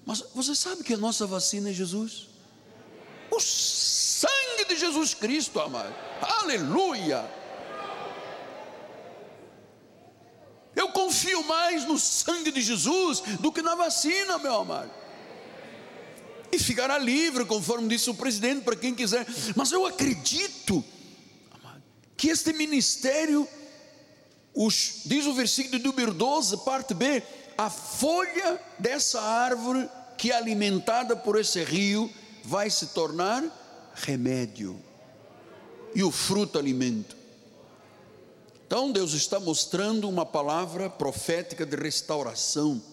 Mas 0.06 0.24
você 0.34 0.54
sabe 0.54 0.84
que 0.84 0.94
a 0.94 0.98
nossa 0.98 1.26
vacina 1.26 1.70
é 1.70 1.74
Jesus? 1.74 2.28
O 3.32 3.40
sangue 3.40 4.66
de 4.68 4.78
Jesus 4.78 5.14
Cristo, 5.14 5.60
amado. 5.60 5.94
Aleluia! 6.22 7.30
Eu 10.76 10.90
confio 11.08 11.42
mais 11.44 11.86
no 11.86 11.98
sangue 11.98 12.52
de 12.52 12.62
Jesus 12.62 13.22
do 13.40 13.52
que 13.52 13.62
na 13.62 13.76
vacina, 13.76 14.38
meu 14.38 14.56
amado. 14.56 14.92
E 16.52 16.60
ficará 16.60 16.98
livre, 16.98 17.46
conforme 17.46 17.88
disse 17.88 18.10
o 18.10 18.14
presidente, 18.14 18.64
para 18.64 18.76
quem 18.76 18.94
quiser. 18.94 19.26
Mas 19.56 19.72
eu 19.72 19.86
acredito 19.86 20.84
que 22.16 22.30
este 22.30 22.52
ministério, 22.52 23.48
os, 24.54 25.02
diz 25.06 25.26
o 25.26 25.34
versículo 25.34 25.82
número 25.82 26.14
12, 26.14 26.58
parte 26.66 26.94
B, 26.94 27.24
a 27.58 27.70
folha 27.70 28.62
dessa 28.78 29.22
árvore 29.22 29.90
que 30.18 30.32
é 30.32 30.36
alimentada 30.36 31.16
por 31.16 31.40
esse 31.40 31.64
rio 31.64 32.12
vai 32.44 32.70
se 32.70 32.88
tornar 32.88 33.44
remédio 33.94 34.82
e 35.96 36.04
o 36.04 36.12
fruto 36.12 36.60
alimento. 36.60 37.17
Então 38.68 38.92
Deus 38.92 39.14
está 39.14 39.40
mostrando 39.40 40.10
uma 40.10 40.26
palavra 40.26 40.90
profética 40.90 41.66
de 41.66 41.78
restauração, 41.78 42.84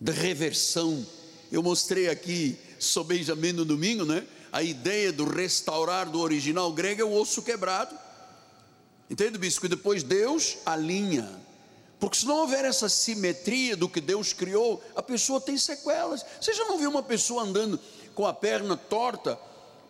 de 0.00 0.12
reversão. 0.12 1.06
Eu 1.52 1.62
mostrei 1.62 2.08
aqui, 2.08 2.58
sobejamente 2.78 3.52
no 3.52 3.66
domingo, 3.66 4.06
né? 4.06 4.26
A 4.50 4.62
ideia 4.62 5.12
do 5.12 5.26
restaurar 5.26 6.08
do 6.08 6.18
original 6.20 6.72
grego 6.72 7.02
é 7.02 7.04
o 7.04 7.12
osso 7.12 7.42
quebrado. 7.42 7.94
Entende, 9.10 9.36
bispo? 9.36 9.66
E 9.66 9.68
depois 9.68 10.02
Deus 10.02 10.56
alinha. 10.64 11.30
Porque 11.98 12.16
se 12.16 12.24
não 12.24 12.38
houver 12.38 12.64
essa 12.64 12.88
simetria 12.88 13.76
do 13.76 13.90
que 13.90 14.00
Deus 14.00 14.32
criou, 14.32 14.82
a 14.96 15.02
pessoa 15.02 15.38
tem 15.38 15.58
sequelas. 15.58 16.24
Você 16.40 16.54
já 16.54 16.64
não 16.64 16.78
viu 16.78 16.88
uma 16.88 17.02
pessoa 17.02 17.42
andando 17.42 17.78
com 18.14 18.26
a 18.26 18.32
perna 18.32 18.74
torta? 18.74 19.38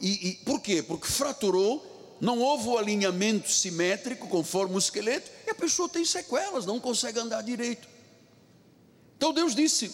E, 0.00 0.30
e 0.30 0.34
por 0.44 0.60
quê? 0.60 0.82
Porque 0.82 1.06
fraturou 1.06 1.89
não 2.20 2.38
houve 2.38 2.68
o 2.68 2.76
alinhamento 2.76 3.50
simétrico 3.50 4.28
conforme 4.28 4.74
o 4.74 4.78
esqueleto, 4.78 5.30
e 5.46 5.50
a 5.50 5.54
pessoa 5.54 5.88
tem 5.88 6.04
sequelas, 6.04 6.66
não 6.66 6.78
consegue 6.78 7.18
andar 7.18 7.42
direito. 7.42 7.88
Então 9.16 9.32
Deus 9.32 9.54
disse: 9.54 9.90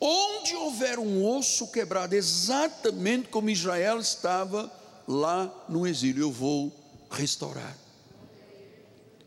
onde 0.00 0.54
houver 0.54 0.98
um 0.98 1.24
osso 1.26 1.68
quebrado, 1.68 2.14
exatamente 2.14 3.28
como 3.28 3.50
Israel 3.50 3.98
estava 3.98 4.70
lá 5.08 5.64
no 5.68 5.86
exílio, 5.86 6.24
eu 6.24 6.32
vou 6.32 6.72
restaurar. 7.10 7.76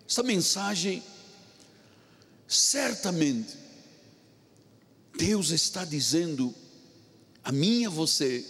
Essa 0.07 0.23
mensagem, 0.23 1.03
certamente, 2.47 3.57
Deus 5.17 5.49
está 5.49 5.83
dizendo 5.85 6.53
a 7.43 7.51
mim 7.51 7.81
e 7.81 7.85
a 7.85 7.89
você, 7.89 8.45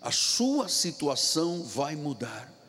a 0.00 0.10
sua 0.10 0.68
situação 0.68 1.62
vai 1.62 1.96
mudar. 1.96 2.59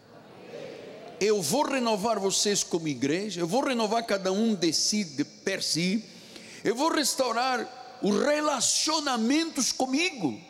Eu 1.22 1.40
vou 1.40 1.62
renovar 1.62 2.20
vocês 2.20 2.64
como 2.64 2.88
igreja, 2.88 3.42
eu 3.42 3.48
vou 3.48 3.64
renovar 3.64 4.04
cada 4.08 4.32
um 4.32 4.56
de 4.56 4.74
si, 4.74 5.04
de 5.04 5.24
per 5.24 5.62
si, 5.62 6.04
eu 6.64 6.74
vou 6.74 6.92
restaurar 6.92 8.00
os 8.02 8.20
relacionamentos 8.20 9.72
comigo. 9.72 10.42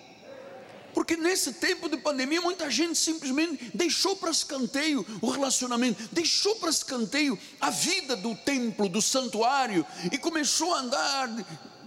Porque 0.94 1.18
nesse 1.18 1.56
tempo 1.56 1.90
de 1.90 1.98
pandemia, 1.98 2.40
muita 2.40 2.72
gente 2.72 2.98
simplesmente 2.98 3.70
deixou 3.74 4.16
para 4.16 4.32
escanteio 4.32 5.06
o 5.22 5.30
relacionamento, 5.30 6.08
deixou 6.10 6.56
para 6.56 6.70
escanteio 6.70 7.38
a 7.60 7.70
vida 7.70 8.16
do 8.16 8.34
templo, 8.34 8.88
do 8.88 9.01
santuário, 9.01 9.86
e 10.10 10.18
começou 10.18 10.74
a 10.74 10.80
andar 10.80 11.30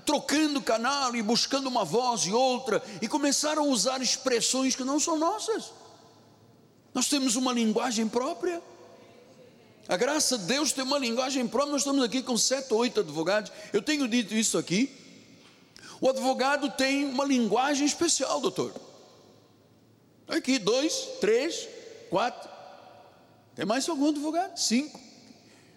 trocando 0.04 0.60
canal 0.60 1.16
e 1.16 1.22
buscando 1.22 1.68
uma 1.68 1.86
voz 1.86 2.26
e 2.26 2.32
outra, 2.32 2.82
e 3.00 3.08
começaram 3.08 3.62
a 3.62 3.66
usar 3.66 4.02
expressões 4.02 4.76
que 4.76 4.84
não 4.84 5.00
são 5.00 5.18
nossas. 5.18 5.72
Nós 6.92 7.08
temos 7.08 7.34
uma 7.34 7.50
linguagem 7.50 8.06
própria. 8.06 8.62
A 9.88 9.96
graça 9.96 10.38
de 10.38 10.44
Deus 10.46 10.72
tem 10.72 10.82
uma 10.82 10.98
linguagem 10.98 11.46
própria. 11.46 11.72
Nós 11.72 11.82
estamos 11.82 12.02
aqui 12.02 12.22
com 12.22 12.36
sete 12.36 12.72
ou 12.72 12.80
oito 12.80 13.00
advogados. 13.00 13.52
Eu 13.72 13.82
tenho 13.82 14.08
dito 14.08 14.34
isso 14.34 14.56
aqui. 14.56 14.90
O 16.00 16.08
advogado 16.08 16.70
tem 16.70 17.04
uma 17.04 17.24
linguagem 17.24 17.86
especial, 17.86 18.40
doutor. 18.40 18.74
Aqui, 20.26 20.58
dois, 20.58 21.08
três, 21.20 21.68
quatro. 22.08 22.50
Tem 23.54 23.66
mais 23.66 23.88
algum 23.88 24.08
advogado? 24.08 24.56
Cinco. 24.56 24.98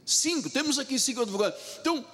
Cinco. 0.06 0.50
Temos 0.50 0.80
aqui 0.80 0.98
cinco 0.98 1.22
advogados. 1.22 1.60
Então, 1.82 2.06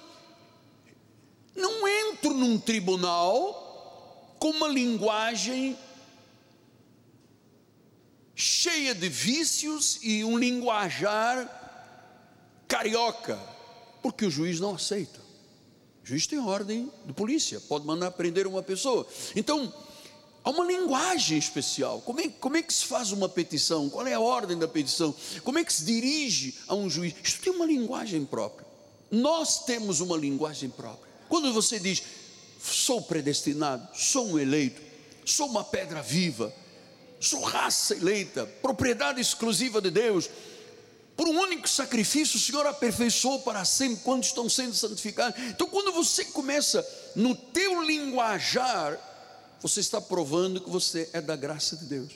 não 1.54 1.86
entro 1.86 2.34
num 2.34 2.58
tribunal 2.58 4.36
com 4.40 4.50
uma 4.50 4.66
linguagem 4.68 5.78
cheia 8.34 8.94
de 8.94 9.08
vícios 9.08 10.00
e 10.02 10.24
um 10.24 10.36
linguajar 10.36 11.63
carioca, 12.74 13.38
porque 14.02 14.26
o 14.26 14.30
juiz 14.30 14.58
não 14.58 14.74
aceita. 14.74 15.20
O 16.02 16.06
juiz 16.06 16.26
tem 16.26 16.40
ordem 16.40 16.90
de 17.06 17.12
polícia, 17.12 17.60
pode 17.60 17.86
mandar 17.86 18.10
prender 18.10 18.48
uma 18.48 18.64
pessoa. 18.64 19.06
Então, 19.36 19.72
há 20.42 20.50
uma 20.50 20.64
linguagem 20.64 21.38
especial. 21.38 22.00
Como 22.00 22.20
é, 22.20 22.28
como 22.28 22.56
é 22.56 22.62
que 22.62 22.74
se 22.74 22.84
faz 22.84 23.12
uma 23.12 23.28
petição? 23.28 23.88
Qual 23.88 24.04
é 24.04 24.12
a 24.12 24.18
ordem 24.18 24.58
da 24.58 24.66
petição? 24.66 25.14
Como 25.44 25.56
é 25.56 25.64
que 25.64 25.72
se 25.72 25.84
dirige 25.84 26.56
a 26.66 26.74
um 26.74 26.90
juiz? 26.90 27.14
Isso 27.22 27.38
tem 27.38 27.52
uma 27.52 27.64
linguagem 27.64 28.24
própria. 28.24 28.66
Nós 29.08 29.64
temos 29.64 30.00
uma 30.00 30.16
linguagem 30.16 30.68
própria. 30.68 31.14
Quando 31.28 31.52
você 31.52 31.78
diz, 31.78 32.02
sou 32.60 33.00
predestinado, 33.02 33.88
sou 33.94 34.26
um 34.26 34.38
eleito, 34.38 34.82
sou 35.24 35.46
uma 35.46 35.62
pedra 35.62 36.02
viva, 36.02 36.52
sou 37.20 37.40
raça 37.40 37.94
eleita, 37.94 38.44
propriedade 38.60 39.20
exclusiva 39.20 39.80
de 39.80 39.92
Deus, 39.92 40.28
por 41.16 41.28
um 41.28 41.38
único 41.38 41.68
sacrifício, 41.68 42.36
o 42.36 42.40
Senhor 42.40 42.66
aperfeiçoou 42.66 43.40
para 43.42 43.64
sempre 43.64 44.02
quando 44.02 44.24
estão 44.24 44.48
sendo 44.48 44.74
santificados. 44.74 45.40
Então, 45.44 45.68
quando 45.68 45.92
você 45.92 46.24
começa 46.24 46.84
no 47.14 47.36
teu 47.36 47.82
linguajar, 47.82 48.98
você 49.60 49.80
está 49.80 50.00
provando 50.00 50.60
que 50.60 50.68
você 50.68 51.08
é 51.12 51.20
da 51.20 51.36
graça 51.36 51.76
de 51.76 51.84
Deus. 51.84 52.12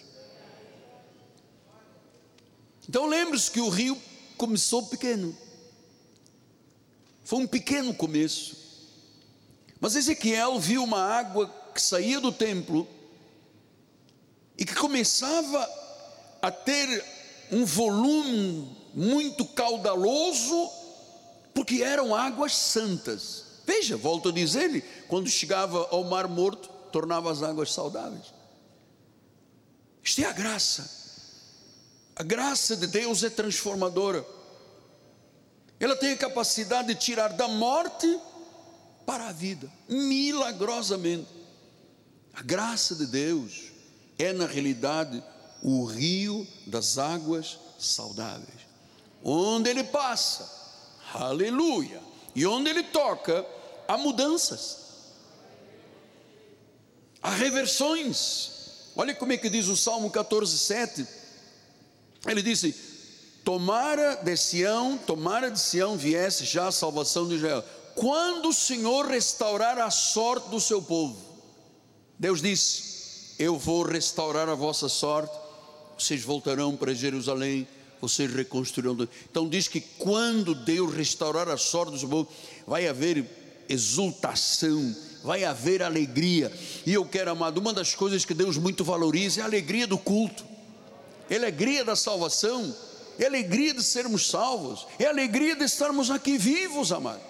Então, 2.89 3.07
lembre-se 3.07 3.51
que 3.51 3.61
o 3.61 3.69
rio 3.69 4.01
começou 4.37 4.87
pequeno. 4.87 5.37
Foi 7.23 7.39
um 7.39 7.47
pequeno 7.47 7.95
começo. 7.95 8.57
Mas 9.81 9.95
Ezequiel 9.95 10.59
viu 10.59 10.83
uma 10.83 11.01
água 11.01 11.55
que 11.73 11.81
saía 11.81 12.19
do 12.19 12.33
templo 12.33 12.89
e 14.57 14.65
que 14.65 14.75
começava 14.75 15.69
a 16.43 16.51
ter 16.51 17.05
um 17.53 17.65
volume 17.65 18.77
muito 18.95 19.45
caudaloso, 19.45 20.71
porque 21.55 21.83
eram 21.83 22.15
águas 22.15 22.55
santas. 22.55 23.45
Veja, 23.67 23.97
volto 23.97 24.31
a 24.31 24.33
dizer-lhe, 24.33 24.81
quando 25.09 25.29
chegava 25.29 25.89
ao 25.91 26.05
Mar 26.05 26.29
Morto, 26.29 26.69
tornava 26.91 27.31
as 27.31 27.43
águas 27.43 27.73
saudáveis. 27.73 28.33
Isto 30.03 30.23
é 30.23 30.25
a 30.25 30.33
graça. 30.33 30.99
A 32.17 32.23
graça 32.23 32.77
de 32.77 32.87
Deus 32.87 33.23
é 33.23 33.31
transformadora. 33.31 34.27
Ela 35.79 35.95
tem 35.95 36.13
a 36.13 36.17
capacidade 36.17 36.89
de 36.89 36.95
tirar 36.95 37.35
da 37.35 37.47
morte 37.47 38.19
para 39.07 39.29
a 39.29 39.33
vida, 39.33 39.71
milagrosamente. 39.89 41.29
A 42.35 42.43
graça 42.43 42.95
de 42.95 43.07
Deus 43.07 43.73
é, 44.19 44.33
na 44.33 44.47
realidade, 44.47 45.23
o 45.63 45.85
rio 45.85 46.47
das 46.67 46.99
águas 46.99 47.59
saudáveis. 47.79 48.58
Onde 49.31 49.69
ele 49.69 49.85
passa, 49.85 50.51
aleluia, 51.13 52.01
e 52.35 52.47
onde 52.47 52.71
ele 52.71 52.83
toca, 52.83 53.45
há 53.87 53.99
mudanças, 53.99 54.79
há 57.23 57.29
reversões. 57.29 58.91
Olha 58.97 59.15
como 59.15 59.35
é 59.35 59.37
que 59.37 59.51
diz 59.51 59.69
o 59.69 59.77
Salmo 59.77 60.09
14, 60.09 60.57
7. 60.57 61.07
Ele 62.27 62.41
disse: 62.41 62.75
Tomara 63.45 64.15
de 64.15 64.35
Sião, 64.35 64.97
tomara 64.97 65.51
de 65.51 65.61
Sião 65.61 65.95
viesse 65.95 66.47
já 66.47 66.69
a 66.69 66.73
salvação 66.73 67.29
de 67.29 67.35
Israel. 67.35 67.63
Quando 67.95 68.49
o 68.49 68.55
Senhor 68.55 69.09
restaurar 69.09 69.79
a 69.79 69.91
sorte 69.91 70.49
do 70.49 70.59
seu 70.59 70.81
povo, 70.81 71.19
Deus 72.19 72.41
disse: 72.41 73.35
Eu 73.39 73.59
vou 73.59 73.83
restaurar 73.83 74.49
a 74.49 74.55
vossa 74.55 74.89
sorte, 74.89 75.37
vocês 75.99 76.23
voltarão 76.23 76.75
para 76.75 76.95
Jerusalém 76.95 77.69
vocês 78.01 78.33
reconstruirão. 78.33 79.09
Então 79.31 79.49
diz 79.49 79.69
que 79.69 79.81
quando 79.81 80.55
Deus 80.55 80.95
restaurar 80.95 81.49
a 81.49 81.57
sorte 81.57 81.93
do 81.93 81.99
seu 81.99 82.09
povo, 82.09 82.29
vai 82.67 82.87
haver 82.87 83.25
exultação, 83.69 84.95
vai 85.23 85.45
haver 85.45 85.83
alegria. 85.83 86.53
E 86.87 86.93
eu 86.95 87.05
quero, 87.05 87.31
amado, 87.31 87.59
uma 87.59 87.73
das 87.73 87.95
coisas 87.95 88.25
que 88.25 88.35
Deus 88.35 88.57
muito 88.57 88.85
valoriza 88.85 89.41
é 89.41 89.43
a 89.43 89.47
alegria 89.47 89.87
do 89.87 89.99
culto, 89.99 90.45
é 91.29 91.35
a 91.35 91.39
alegria 91.39 91.85
da 91.85 91.97
salvação, 91.97 92.75
é 93.19 93.25
a 93.25 93.29
alegria 93.29 93.75
de 93.75 93.83
sermos 93.83 94.29
salvos, 94.29 94.87
é 94.99 95.07
a 95.07 95.11
alegria 95.11 95.57
de 95.57 95.65
estarmos 95.65 96.11
aqui 96.11 96.39
vivos, 96.39 96.93
amado. 96.93 97.21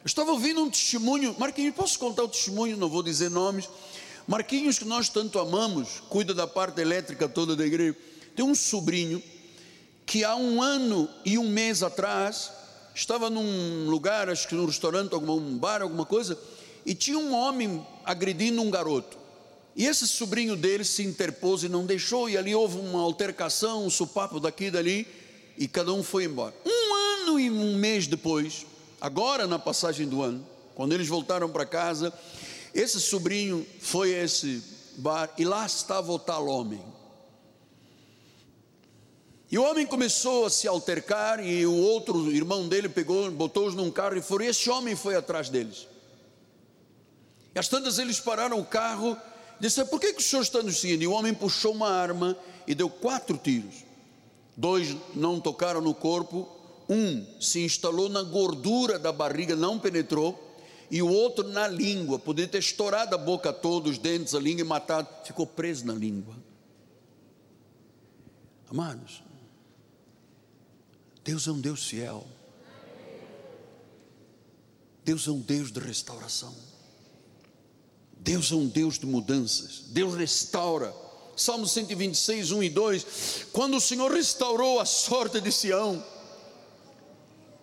Eu 0.00 0.08
estava 0.08 0.30
ouvindo 0.30 0.62
um 0.62 0.70
testemunho, 0.70 1.34
Marquinhos, 1.36 1.74
posso 1.74 1.98
contar 1.98 2.22
o 2.22 2.28
testemunho? 2.28 2.76
Não 2.76 2.88
vou 2.88 3.02
dizer 3.02 3.28
nomes 3.28 3.68
Marquinhos, 4.26 4.78
que 4.78 4.84
nós 4.84 5.08
tanto 5.08 5.38
amamos, 5.38 6.02
cuida 6.08 6.34
da 6.34 6.48
parte 6.48 6.80
elétrica 6.80 7.28
toda 7.28 7.54
da 7.54 7.64
igreja. 7.64 7.96
Tem 8.34 8.44
um 8.44 8.54
sobrinho 8.54 9.22
que 10.04 10.24
há 10.24 10.34
um 10.34 10.60
ano 10.60 11.08
e 11.24 11.38
um 11.38 11.48
mês 11.48 11.82
atrás 11.82 12.50
estava 12.92 13.30
num 13.30 13.88
lugar, 13.88 14.28
acho 14.28 14.48
que 14.48 14.54
num 14.54 14.66
restaurante, 14.66 15.12
algum 15.12 15.36
um 15.36 15.56
bar, 15.56 15.80
alguma 15.80 16.04
coisa, 16.04 16.36
e 16.84 16.94
tinha 16.94 17.18
um 17.18 17.34
homem 17.34 17.86
agredindo 18.04 18.60
um 18.62 18.70
garoto. 18.70 19.16
E 19.76 19.86
esse 19.86 20.08
sobrinho 20.08 20.56
dele 20.56 20.84
se 20.84 21.04
interpôs 21.04 21.62
e 21.62 21.68
não 21.68 21.84
deixou, 21.86 22.28
e 22.28 22.36
ali 22.36 22.54
houve 22.54 22.78
uma 22.78 23.00
altercação, 23.00 23.84
um 23.84 23.90
supapo 23.90 24.40
daqui 24.40 24.64
e 24.64 24.70
dali, 24.70 25.06
e 25.56 25.68
cada 25.68 25.92
um 25.92 26.02
foi 26.02 26.24
embora. 26.24 26.54
Um 26.64 26.94
ano 27.22 27.38
e 27.38 27.50
um 27.50 27.76
mês 27.76 28.06
depois, 28.06 28.66
agora 29.00 29.46
na 29.46 29.58
passagem 29.58 30.08
do 30.08 30.22
ano, 30.22 30.44
quando 30.74 30.92
eles 30.92 31.06
voltaram 31.06 31.48
para 31.48 31.66
casa, 31.66 32.12
esse 32.80 33.00
sobrinho 33.00 33.66
foi 33.80 34.14
a 34.14 34.24
esse 34.24 34.62
bar 34.98 35.32
e 35.38 35.44
lá 35.44 35.64
estava 35.64 36.12
o 36.12 36.18
tal 36.18 36.46
homem. 36.46 36.82
E 39.50 39.58
o 39.58 39.62
homem 39.62 39.86
começou 39.86 40.44
a 40.44 40.50
se 40.50 40.68
altercar 40.68 41.42
e 41.42 41.64
o 41.64 41.74
outro 41.74 42.30
irmão 42.30 42.68
dele 42.68 42.88
pegou, 42.88 43.30
botou-os 43.30 43.74
num 43.74 43.90
carro 43.90 44.16
e 44.16 44.22
foi. 44.22 44.44
E 44.44 44.48
esse 44.48 44.68
homem 44.68 44.94
foi 44.94 45.14
atrás 45.14 45.48
deles. 45.48 45.86
E 47.54 47.58
às 47.58 47.68
tantas 47.68 47.98
eles 47.98 48.20
pararam 48.20 48.58
o 48.58 48.64
carro 48.64 49.16
e 49.58 49.62
disseram: 49.62 49.88
Por 49.88 49.98
que, 49.98 50.12
que 50.12 50.20
o 50.20 50.24
senhor 50.24 50.42
está 50.42 50.62
nos 50.62 50.78
seguindo? 50.78 51.02
E 51.02 51.06
o 51.06 51.12
homem 51.12 51.32
puxou 51.32 51.72
uma 51.72 51.88
arma 51.88 52.36
e 52.66 52.74
deu 52.74 52.90
quatro 52.90 53.38
tiros. 53.38 53.86
Dois 54.54 54.94
não 55.14 55.40
tocaram 55.40 55.80
no 55.80 55.94
corpo, 55.94 56.46
um 56.88 57.24
se 57.40 57.64
instalou 57.64 58.08
na 58.08 58.22
gordura 58.22 58.98
da 58.98 59.12
barriga, 59.12 59.56
não 59.56 59.78
penetrou 59.78 60.45
e 60.90 61.02
o 61.02 61.08
outro 61.08 61.46
na 61.48 61.66
língua, 61.66 62.18
podia 62.18 62.46
ter 62.46 62.58
estourado 62.58 63.14
a 63.14 63.18
boca 63.18 63.52
toda, 63.52 63.88
os 63.88 63.98
dentes, 63.98 64.34
a 64.34 64.40
língua 64.40 64.60
e 64.60 64.64
matado, 64.64 65.08
ficou 65.24 65.46
preso 65.46 65.86
na 65.86 65.94
língua. 65.94 66.34
Amados, 68.70 69.22
Deus 71.24 71.46
é 71.46 71.50
um 71.50 71.60
Deus 71.60 71.86
fiel. 71.86 72.26
Deus 75.04 75.26
é 75.28 75.30
um 75.30 75.40
Deus 75.40 75.70
de 75.70 75.78
restauração. 75.78 76.54
Deus 78.18 78.50
é 78.50 78.56
um 78.56 78.66
Deus 78.66 78.98
de 78.98 79.06
mudanças. 79.06 79.84
Deus 79.88 80.14
restaura. 80.16 80.92
Salmo 81.36 81.66
126, 81.66 82.50
1 82.50 82.62
e 82.62 82.70
2. 82.70 83.06
Quando 83.52 83.76
o 83.76 83.80
Senhor 83.80 84.10
restaurou 84.10 84.80
a 84.80 84.84
sorte 84.84 85.40
de 85.40 85.52
Sião, 85.52 86.04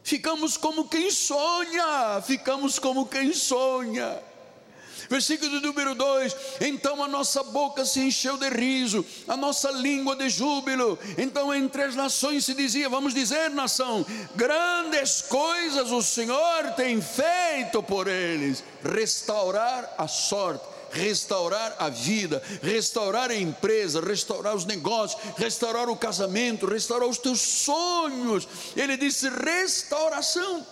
ficamos 0.04 0.58
como 0.58 0.88
quem 0.88 1.10
sonha, 1.10 2.22
ficamos 2.26 2.78
como 2.78 3.06
quem 3.06 3.34
sonha. 3.34 4.20
Versículo 5.10 5.60
número 5.60 5.96
2: 5.96 6.36
Então 6.62 7.04
a 7.04 7.08
nossa 7.08 7.44
boca 7.44 7.86
se 7.86 8.00
encheu 8.00 8.38
de 8.38 8.50
riso, 8.50 9.06
a 9.28 9.36
nossa 9.36 9.70
língua 9.72 10.16
de 10.16 10.30
júbilo. 10.30 10.98
Então 11.18 11.54
entre 11.54 11.84
as 11.84 11.96
nações 11.96 12.46
se 12.46 12.54
dizia: 12.54 12.89
Vamos 12.89 13.13
dizer, 13.13 13.50
nação, 13.50 14.06
grandes 14.36 15.22
coisas 15.22 15.92
o 15.92 16.02
Senhor 16.02 16.72
tem 16.76 17.02
feito 17.02 17.84
por 17.84 18.08
eles 18.08 18.63
restaurar 18.84 19.94
a 19.98 20.08
sorte 20.08 20.73
restaurar 20.93 21.75
a 21.79 21.89
vida, 21.89 22.41
restaurar 22.62 23.32
a 23.32 23.36
empresa, 23.36 23.99
restaurar 23.99 24.56
os 24.56 24.65
negócios, 24.65 25.21
restaurar 25.38 25.89
o 25.89 25.97
casamento, 25.97 26.65
restaurar 26.65 27.08
os 27.08 27.17
teus 27.17 27.41
sonhos. 27.41 28.47
Ele 28.75 28.95
disse 28.95 29.27
restauração. 29.29 30.65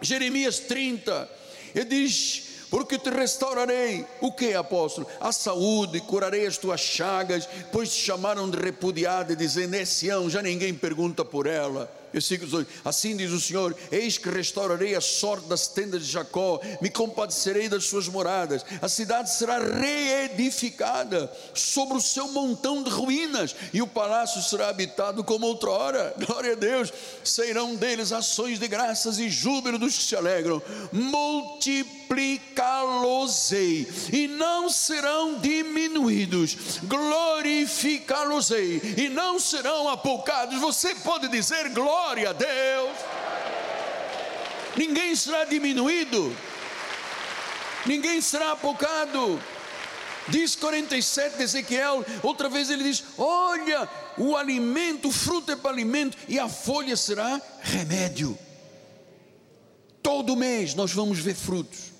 Jeremias 0.00 0.58
30, 0.58 1.30
ele 1.74 1.84
diz: 1.84 2.42
porque 2.70 2.98
te 2.98 3.10
restaurarei. 3.10 4.04
O 4.20 4.32
que, 4.32 4.54
apóstolo? 4.54 5.06
A 5.20 5.32
saúde, 5.32 6.00
curarei 6.00 6.46
as 6.46 6.58
tuas 6.58 6.80
chagas, 6.80 7.48
pois 7.70 7.92
te 7.92 8.02
chamaram 8.02 8.50
de 8.50 8.58
repudiada, 8.58 9.34
dizendo: 9.34 9.76
é 9.76 9.84
Sião, 9.84 10.28
já 10.28 10.42
ninguém 10.42 10.74
pergunta 10.74 11.24
por 11.24 11.46
ela 11.46 12.01
versículo 12.12 12.50
2: 12.50 12.66
Assim 12.84 13.16
diz 13.16 13.30
o 13.30 13.40
Senhor: 13.40 13.76
Eis 13.90 14.18
que 14.18 14.28
restaurarei 14.28 14.94
a 14.94 15.00
sorte 15.00 15.48
das 15.48 15.66
tendas 15.68 16.04
de 16.04 16.12
Jacó, 16.12 16.60
me 16.80 16.90
compadecerei 16.90 17.68
das 17.68 17.84
suas 17.84 18.08
moradas, 18.08 18.64
a 18.80 18.88
cidade 18.88 19.34
será 19.34 19.58
reedificada 19.58 21.32
sobre 21.54 21.96
o 21.96 22.00
seu 22.00 22.28
montão 22.28 22.82
de 22.82 22.90
ruínas, 22.90 23.54
e 23.72 23.80
o 23.82 23.86
palácio 23.86 24.42
será 24.42 24.68
habitado 24.68 25.24
como 25.24 25.46
outrora. 25.46 26.14
Glória 26.26 26.52
a 26.52 26.56
Deus, 26.56 26.92
serão 27.24 27.74
deles 27.74 28.12
ações 28.12 28.58
de 28.58 28.68
graças 28.68 29.18
e 29.18 29.28
júbilo 29.28 29.78
dos 29.78 29.96
que 29.96 30.02
se 30.02 30.16
alegram, 30.16 30.62
multiplicá-los-ei, 32.12 33.88
e 34.12 34.28
não 34.28 34.68
serão 34.68 35.38
diminuídos, 35.38 36.78
glorificá-los-ei, 36.84 38.80
e 38.98 39.08
não 39.08 39.38
serão 39.38 39.88
apoucados. 39.88 40.60
Você 40.60 40.94
pode 40.96 41.28
dizer 41.28 41.70
glória 41.70 41.92
Glória 42.12 42.30
a 42.30 42.32
Deus. 42.32 42.98
Ninguém 44.76 45.14
será 45.16 45.44
diminuído, 45.44 46.36
ninguém 47.86 48.20
será 48.20 48.52
apocado. 48.52 49.40
Diz 50.28 50.54
47 50.54 51.36
de 51.36 51.42
Ezequiel, 51.42 52.04
outra 52.22 52.48
vez 52.48 52.70
ele 52.70 52.84
diz: 52.84 53.02
Olha, 53.16 53.88
o 54.18 54.36
alimento, 54.36 55.08
o 55.08 55.12
fruto 55.12 55.52
é 55.52 55.56
para 55.56 55.70
alimento, 55.70 56.18
e 56.28 56.38
a 56.38 56.48
folha 56.48 56.96
será 56.96 57.40
remédio. 57.60 58.38
Todo 60.02 60.36
mês 60.36 60.74
nós 60.74 60.92
vamos 60.92 61.18
ver 61.18 61.34
frutos, 61.34 61.91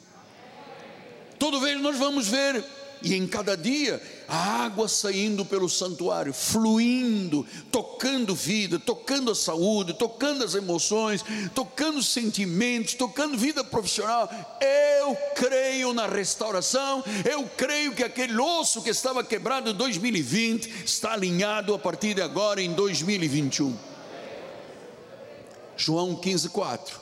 todo 1.42 1.60
mês 1.60 1.80
nós 1.80 1.98
vamos 1.98 2.28
ver 2.28 2.64
e 3.02 3.16
em 3.16 3.26
cada 3.26 3.56
dia 3.56 4.00
a 4.28 4.62
água 4.64 4.86
saindo 4.86 5.44
pelo 5.44 5.68
santuário, 5.68 6.32
fluindo, 6.32 7.44
tocando 7.68 8.32
vida, 8.32 8.78
tocando 8.78 9.28
a 9.28 9.34
saúde, 9.34 9.92
tocando 9.92 10.44
as 10.44 10.54
emoções, 10.54 11.24
tocando 11.52 11.98
os 11.98 12.06
sentimentos, 12.06 12.94
tocando 12.94 13.36
vida 13.36 13.64
profissional. 13.64 14.30
Eu 14.60 15.16
creio 15.34 15.92
na 15.92 16.06
restauração, 16.06 17.02
eu 17.28 17.42
creio 17.56 17.92
que 17.92 18.04
aquele 18.04 18.38
osso 18.38 18.80
que 18.80 18.90
estava 18.90 19.24
quebrado 19.24 19.68
em 19.68 19.74
2020 19.74 20.84
está 20.84 21.14
alinhado 21.14 21.74
a 21.74 21.78
partir 21.80 22.14
de 22.14 22.22
agora 22.22 22.62
em 22.62 22.72
2021. 22.72 23.76
João 25.76 26.14
15, 26.14 26.50
4 26.50 27.01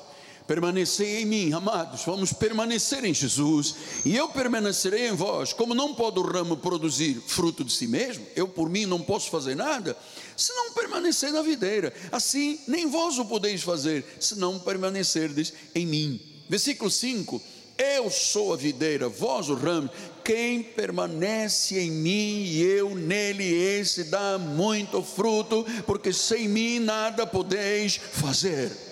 permanecei 0.50 1.22
em 1.22 1.26
mim, 1.26 1.52
amados, 1.52 2.02
vamos 2.04 2.32
permanecer 2.32 3.04
em 3.04 3.14
Jesus, 3.14 3.76
e 4.04 4.16
eu 4.16 4.30
permanecerei 4.30 5.06
em 5.06 5.14
vós. 5.14 5.52
Como 5.52 5.76
não 5.76 5.94
pode 5.94 6.18
o 6.18 6.22
ramo 6.22 6.56
produzir 6.56 7.22
fruto 7.24 7.62
de 7.62 7.72
si 7.72 7.86
mesmo, 7.86 8.26
eu 8.34 8.48
por 8.48 8.68
mim 8.68 8.84
não 8.84 9.00
posso 9.00 9.30
fazer 9.30 9.54
nada, 9.54 9.96
se 10.36 10.52
não 10.52 10.72
permanecer 10.72 11.30
na 11.30 11.40
videira, 11.40 11.94
assim 12.10 12.58
nem 12.66 12.90
vós 12.90 13.16
o 13.16 13.26
podeis 13.26 13.62
fazer, 13.62 14.04
se 14.18 14.36
não 14.40 14.58
permanecerdes 14.58 15.52
em 15.72 15.86
mim. 15.86 16.20
Versículo 16.48 16.90
5: 16.90 17.40
Eu 17.78 18.10
sou 18.10 18.52
a 18.52 18.56
videira, 18.56 19.08
vós 19.08 19.48
o 19.48 19.54
ramo, 19.54 19.88
quem 20.24 20.64
permanece 20.64 21.78
em 21.78 21.92
mim 21.92 22.42
e 22.42 22.60
eu 22.60 22.96
nele, 22.96 23.44
esse 23.44 24.02
dá 24.02 24.36
muito 24.36 25.00
fruto, 25.00 25.64
porque 25.86 26.12
sem 26.12 26.48
mim 26.48 26.80
nada 26.80 27.24
podeis 27.24 27.94
fazer. 27.96 28.89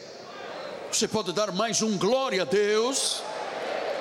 Você 0.90 1.06
pode 1.06 1.32
dar 1.32 1.52
mais 1.52 1.82
um 1.82 1.98
glória 1.98 2.42
a 2.42 2.44
Deus? 2.46 3.22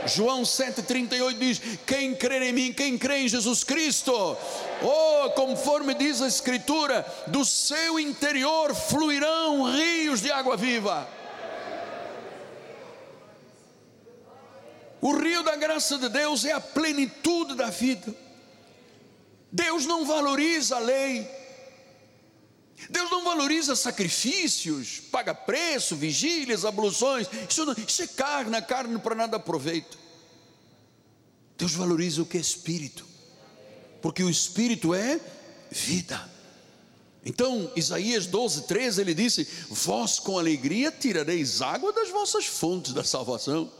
João 0.06 0.44
7,38 0.44 1.38
diz: 1.38 1.62
Quem 1.86 2.16
crê 2.16 2.50
em 2.50 2.54
mim, 2.54 2.74
quem 2.74 2.98
crê 2.98 3.20
em 3.20 3.28
Jesus 3.28 3.64
Cristo, 3.64 4.14
oh, 4.14 5.30
conforme 5.32 5.94
diz 5.94 6.22
a 6.22 6.28
Escritura, 6.28 7.06
do 7.28 7.44
seu 7.44 8.00
interior 8.00 8.74
fluirão 8.74 9.64
rios 9.70 10.22
de 10.22 10.32
água 10.32 10.56
viva. 10.56 11.08
O 15.02 15.14
rio 15.14 15.44
da 15.44 15.58
graça 15.58 15.98
de 15.98 16.08
Deus 16.08 16.46
é 16.46 16.54
a 16.54 16.62
plenitude 16.62 17.54
da 17.56 17.70
vida. 17.70 18.16
Deus 19.52 19.86
não 19.86 20.06
valoriza 20.06 20.78
a 20.78 20.80
lei, 20.80 21.30
Deus 22.90 23.10
não 23.10 23.24
valoriza 23.24 23.76
sacrifícios, 23.76 25.00
paga 25.12 25.34
preço, 25.34 25.96
vigílias, 25.96 26.64
abluções. 26.64 27.28
Isso, 27.50 27.66
não, 27.66 27.74
isso 27.74 28.04
é 28.04 28.08
carne, 28.08 28.56
a 28.56 28.62
carne 28.62 28.98
para 29.00 29.16
nada 29.16 29.38
aproveita. 29.38 29.98
Deus 31.58 31.74
valoriza 31.74 32.22
o 32.22 32.26
que 32.26 32.38
é 32.38 32.42
espírito, 32.42 33.06
porque 34.02 34.24
o 34.24 34.30
espírito 34.30 34.94
é 34.94 35.20
vida. 35.72 36.38
Então, 37.26 37.70
Isaías 37.76 38.28
12, 38.28 38.68
13, 38.68 39.02
ele 39.02 39.14
disse: 39.14 39.48
Vós 39.70 40.20
com 40.20 40.38
alegria 40.38 40.92
tirareis 40.92 41.62
água 41.62 41.92
das 41.92 42.10
vossas 42.10 42.46
fontes 42.46 42.94
da 42.94 43.04
salvação. 43.04 43.72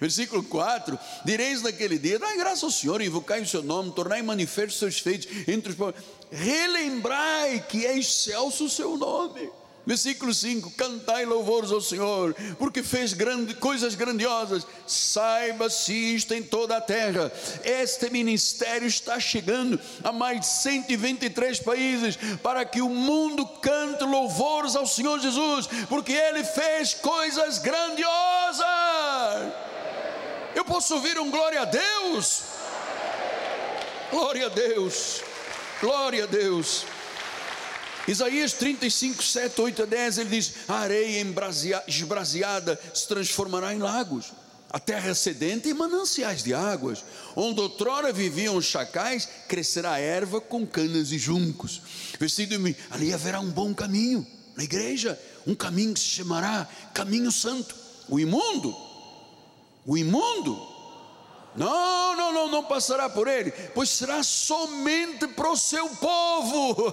Versículo 0.00 0.42
4: 0.42 0.98
Direis 1.24 1.62
naquele 1.62 1.98
dia: 1.98 2.18
Dai 2.18 2.36
graça 2.36 2.66
ao 2.66 2.72
Senhor, 2.72 3.00
invocai 3.00 3.42
o 3.42 3.46
seu 3.46 3.62
nome, 3.62 3.92
tornai 3.92 4.22
manifestos 4.22 4.78
seus 4.78 4.98
feitos 4.98 5.28
entre 5.46 5.70
os 5.70 5.76
povos, 5.76 6.00
relembrai 6.34 7.64
que 7.68 7.86
é 7.86 7.96
excelso 7.96 8.64
o 8.64 8.70
seu 8.70 8.96
nome. 8.96 9.50
Versículo 9.86 10.32
5: 10.32 10.70
Cantai 10.72 11.26
louvores 11.26 11.70
ao 11.70 11.80
Senhor, 11.80 12.34
porque 12.58 12.82
fez 12.82 13.12
grande, 13.12 13.54
coisas 13.54 13.94
grandiosas. 13.94 14.66
Saiba-se 14.86 15.92
isto 15.92 16.32
em 16.32 16.42
toda 16.42 16.78
a 16.78 16.80
terra. 16.80 17.30
Este 17.62 18.08
ministério 18.10 18.88
está 18.88 19.20
chegando 19.20 19.78
a 20.02 20.10
mais 20.10 20.40
de 20.40 20.46
123 20.46 21.60
países, 21.60 22.18
para 22.42 22.64
que 22.64 22.80
o 22.80 22.88
mundo 22.88 23.46
cante 23.60 24.04
louvores 24.04 24.74
ao 24.74 24.86
Senhor 24.86 25.20
Jesus, 25.20 25.68
porque 25.88 26.12
Ele 26.12 26.42
fez 26.42 26.94
coisas 26.94 27.58
grandiosas. 27.58 28.64
Eu 30.54 30.64
posso 30.64 30.94
ouvir 30.94 31.18
um 31.18 31.30
glória 31.30 31.60
a 31.60 31.64
Deus? 31.66 32.42
Glória 34.10 34.46
a 34.46 34.48
Deus, 34.48 35.20
glória 35.84 36.24
a 36.24 36.26
Deus. 36.26 36.86
Isaías 38.08 38.54
35, 38.54 39.22
7, 39.22 39.60
8 39.60 39.82
a 39.82 39.84
10, 39.84 40.18
ele 40.18 40.30
diz: 40.30 40.54
A 40.66 40.78
areia 40.78 41.22
esbraseada 41.86 42.80
se 42.94 43.06
transformará 43.06 43.74
em 43.74 43.78
lagos, 43.78 44.32
a 44.70 44.80
terra 44.80 45.14
sedenta 45.14 45.68
em 45.68 45.74
mananciais 45.74 46.42
de 46.42 46.54
águas, 46.54 47.04
onde 47.36 47.60
outrora 47.60 48.14
viviam 48.14 48.56
os 48.56 48.64
chacais, 48.64 49.28
crescerá 49.46 49.98
erva 49.98 50.40
com 50.40 50.66
canas 50.66 51.12
e 51.12 51.18
juncos. 51.18 51.82
Versículo 52.18 52.74
ali 52.90 53.12
haverá 53.12 53.40
um 53.40 53.50
bom 53.50 53.74
caminho 53.74 54.26
na 54.56 54.64
igreja, 54.64 55.20
um 55.46 55.54
caminho 55.54 55.92
que 55.92 56.00
se 56.00 56.06
chamará 56.06 56.66
caminho 56.94 57.30
santo. 57.30 57.74
O 58.08 58.18
imundo 58.18 58.74
o 59.86 59.98
imundo, 59.98 60.56
não, 61.56 62.16
não, 62.16 62.32
não, 62.32 62.50
não 62.50 62.64
passará 62.64 63.08
por 63.08 63.28
ele, 63.28 63.52
pois 63.74 63.88
será 63.88 64.22
somente 64.24 65.28
para 65.28 65.50
o 65.50 65.56
seu 65.56 65.88
povo. 65.90 66.92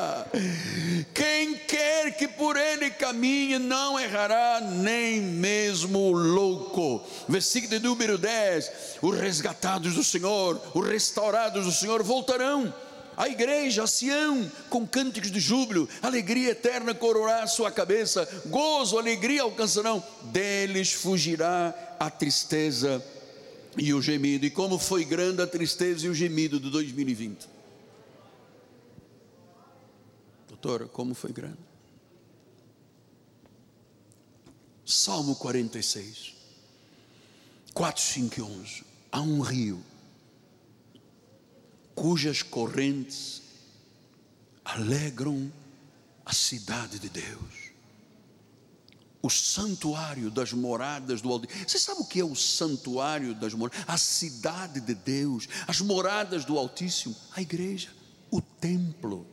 Quem 1.12 1.54
quer 1.54 2.16
que 2.16 2.26
por 2.26 2.56
ele 2.56 2.90
caminhe 2.90 3.58
não 3.58 4.00
errará, 4.00 4.60
nem 4.62 5.20
mesmo 5.20 5.98
o 5.98 6.12
louco. 6.12 7.04
Versículo 7.28 7.78
número 7.80 8.16
10: 8.16 8.70
Os 9.02 9.18
resgatados 9.18 9.94
do 9.94 10.02
Senhor, 10.02 10.58
os 10.74 10.86
restaurados 10.86 11.66
do 11.66 11.72
Senhor 11.72 12.02
voltarão 12.02 12.72
a 13.14 13.28
igreja, 13.28 13.82
a 13.82 13.86
Sião, 13.86 14.50
com 14.70 14.86
cânticos 14.86 15.30
de 15.30 15.38
júbilo, 15.38 15.86
alegria 16.00 16.52
eterna 16.52 16.94
coroará 16.94 17.46
sua 17.46 17.70
cabeça, 17.70 18.26
gozo, 18.46 18.98
alegria 18.98 19.42
alcançarão, 19.42 20.02
deles 20.22 20.94
fugirá 20.94 21.74
a 21.98 22.08
tristeza 22.08 23.04
e 23.76 23.94
o 23.94 24.02
gemido. 24.02 24.46
E 24.46 24.50
como 24.50 24.78
foi 24.78 25.04
grande 25.04 25.42
a 25.42 25.46
tristeza 25.46 26.06
e 26.06 26.08
o 26.08 26.14
gemido 26.14 26.58
de 26.58 26.70
2020. 26.70 27.48
Doutora, 30.48 30.86
como 30.86 31.14
foi 31.14 31.32
grande? 31.32 31.58
Salmo 34.84 35.36
46, 35.36 36.34
4, 37.72 38.02
5 38.02 38.38
e 38.38 38.42
11. 38.42 38.84
Há 39.12 39.20
um 39.20 39.40
rio 39.40 39.82
cujas 41.94 42.42
correntes 42.42 43.42
alegram 44.64 45.52
a 46.24 46.32
cidade 46.32 46.98
de 46.98 47.08
Deus. 47.08 47.59
O 49.22 49.28
santuário 49.28 50.30
das 50.30 50.52
moradas 50.52 51.20
do 51.20 51.30
Altíssimo. 51.30 51.68
Você 51.68 51.78
sabe 51.78 52.00
o 52.00 52.06
que 52.06 52.20
é 52.20 52.24
o 52.24 52.34
santuário 52.34 53.34
das 53.34 53.52
moradas? 53.52 53.84
A 53.86 53.98
cidade 53.98 54.80
de 54.80 54.94
Deus, 54.94 55.46
as 55.66 55.80
moradas 55.80 56.44
do 56.44 56.58
Altíssimo, 56.58 57.14
a 57.36 57.42
igreja, 57.42 57.90
o 58.30 58.40
templo. 58.40 59.26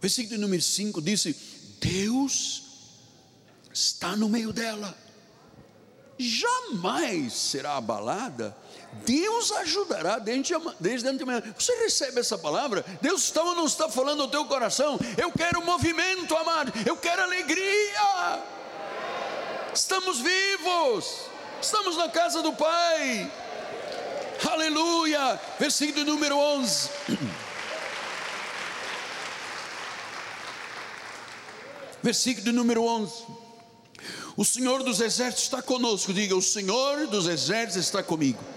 Versículo 0.00 0.40
número 0.40 0.62
5 0.62 1.02
disse: 1.02 1.34
Deus 1.80 2.62
está 3.72 4.14
no 4.16 4.28
meio 4.28 4.52
dela, 4.52 4.96
jamais 6.18 7.32
será 7.32 7.76
abalada 7.76 8.56
Deus 9.04 9.50
ajudará 9.52 10.18
desde 10.18 11.08
antemão. 11.08 11.42
Você 11.58 11.74
recebe 11.82 12.20
essa 12.20 12.38
palavra? 12.38 12.84
Deus 13.00 13.24
está 13.24 13.42
ou 13.42 13.54
não 13.54 13.66
está 13.66 13.88
falando 13.88 14.22
ao 14.22 14.28
teu 14.28 14.44
coração? 14.44 14.98
Eu 15.16 15.32
quero 15.32 15.64
movimento, 15.64 16.36
amado. 16.36 16.72
Eu 16.86 16.96
quero 16.96 17.22
alegria. 17.22 18.42
Estamos 19.74 20.20
vivos. 20.20 21.22
Estamos 21.60 21.96
na 21.96 22.08
casa 22.08 22.40
do 22.42 22.52
Pai. 22.52 23.30
Aleluia. 24.48 25.40
Versículo 25.58 26.04
número 26.04 26.36
11. 26.36 26.90
Versículo 32.02 32.52
número 32.52 32.84
11. 32.84 33.24
O 34.36 34.44
Senhor 34.44 34.82
dos 34.82 35.00
exércitos 35.00 35.44
está 35.44 35.62
conosco. 35.62 36.12
Diga: 36.12 36.36
O 36.36 36.42
Senhor 36.42 37.06
dos 37.06 37.26
exércitos 37.26 37.86
está 37.86 38.02
comigo 38.02 38.53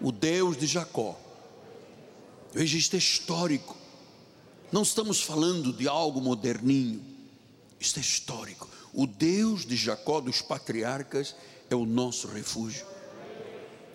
o 0.00 0.10
Deus 0.10 0.56
de 0.56 0.66
Jacó. 0.66 1.18
Veja, 2.52 2.76
isto 2.76 2.96
é 2.96 2.98
histórico. 2.98 3.76
Não 4.72 4.82
estamos 4.82 5.20
falando 5.20 5.72
de 5.72 5.88
algo 5.88 6.20
moderninho. 6.20 7.02
Isto 7.78 7.98
é 7.98 8.02
histórico. 8.02 8.68
O 8.92 9.06
Deus 9.06 9.64
de 9.64 9.76
Jacó, 9.76 10.20
dos 10.20 10.42
patriarcas, 10.42 11.34
é 11.68 11.74
o 11.74 11.86
nosso 11.86 12.28
refúgio. 12.28 12.84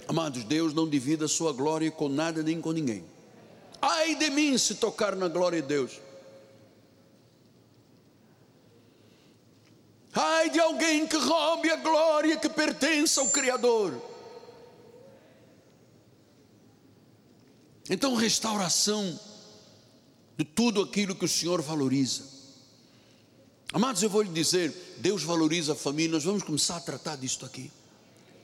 Amados, 0.08 0.44
Deus 0.44 0.74
não 0.74 0.88
divide 0.88 1.24
a 1.24 1.28
sua 1.28 1.52
glória 1.52 1.90
com 1.92 2.08
nada 2.08 2.44
nem 2.44 2.62
com 2.62 2.72
ninguém. 2.72 3.04
Ai 3.82 4.16
de 4.16 4.30
mim 4.30 4.58
se 4.58 4.76
tocar 4.76 5.16
na 5.16 5.28
glória 5.28 5.62
de 5.62 5.68
Deus. 5.68 6.00
Ai 10.14 10.50
de 10.50 10.60
alguém 10.60 11.06
que 11.06 11.18
roube 11.18 11.70
a 11.70 11.76
glória 11.76 12.38
que 12.38 12.48
pertence 12.48 13.20
ao 13.20 13.28
Criador. 13.28 14.15
Então, 17.90 18.16
restauração 18.16 19.20
de 20.38 20.44
tudo 20.44 20.82
aquilo 20.82 21.16
que 21.16 21.26
o 21.26 21.30
Senhor 21.30 21.62
valoriza. 21.62 22.24
Amados, 23.72 24.02
eu 24.02 24.10
vou 24.10 24.22
lhe 24.22 24.32
dizer: 24.32 24.74
Deus 24.98 25.24
valoriza 25.24 25.74
a 25.74 25.76
família, 25.76 26.14
nós 26.14 26.24
vamos 26.24 26.44
começar 26.44 26.78
a 26.78 26.82
tratar 26.82 27.16
disto 27.16 27.46
aqui. 27.46 27.72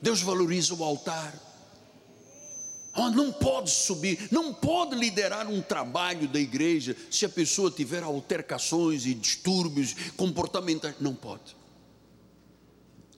Deus 0.00 0.20
valoriza 0.20 0.74
o 0.74 0.84
altar. 0.84 1.34
Oh, 2.94 3.08
não 3.08 3.32
pode 3.32 3.70
subir, 3.70 4.28
não 4.30 4.52
pode 4.52 4.94
liderar 4.94 5.48
um 5.48 5.62
trabalho 5.62 6.28
da 6.28 6.38
igreja 6.38 6.94
se 7.10 7.24
a 7.24 7.28
pessoa 7.28 7.70
tiver 7.70 8.02
altercações 8.02 9.06
e 9.06 9.14
distúrbios 9.14 9.94
comportamentais. 10.16 10.96
Não 11.00 11.14
pode. 11.14 11.56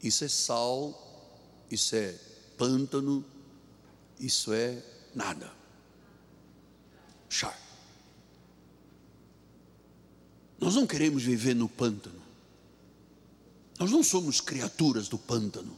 Isso 0.01 0.25
é 0.25 0.29
sal, 0.29 1.67
isso 1.71 1.97
é 1.97 2.15
pântano, 2.57 3.25
isso 4.21 4.53
é 4.53 4.81
nada 5.13 5.64
char. 7.35 7.59
Nós 10.61 10.77
não 10.77 10.87
queremos 10.87 11.25
viver 11.25 11.55
no 11.55 11.69
pântano. 11.69 12.23
Nós 13.79 13.91
não 13.91 14.05
somos 14.05 14.41
criaturas 14.41 15.09
do 15.09 15.19
pântano. 15.19 15.77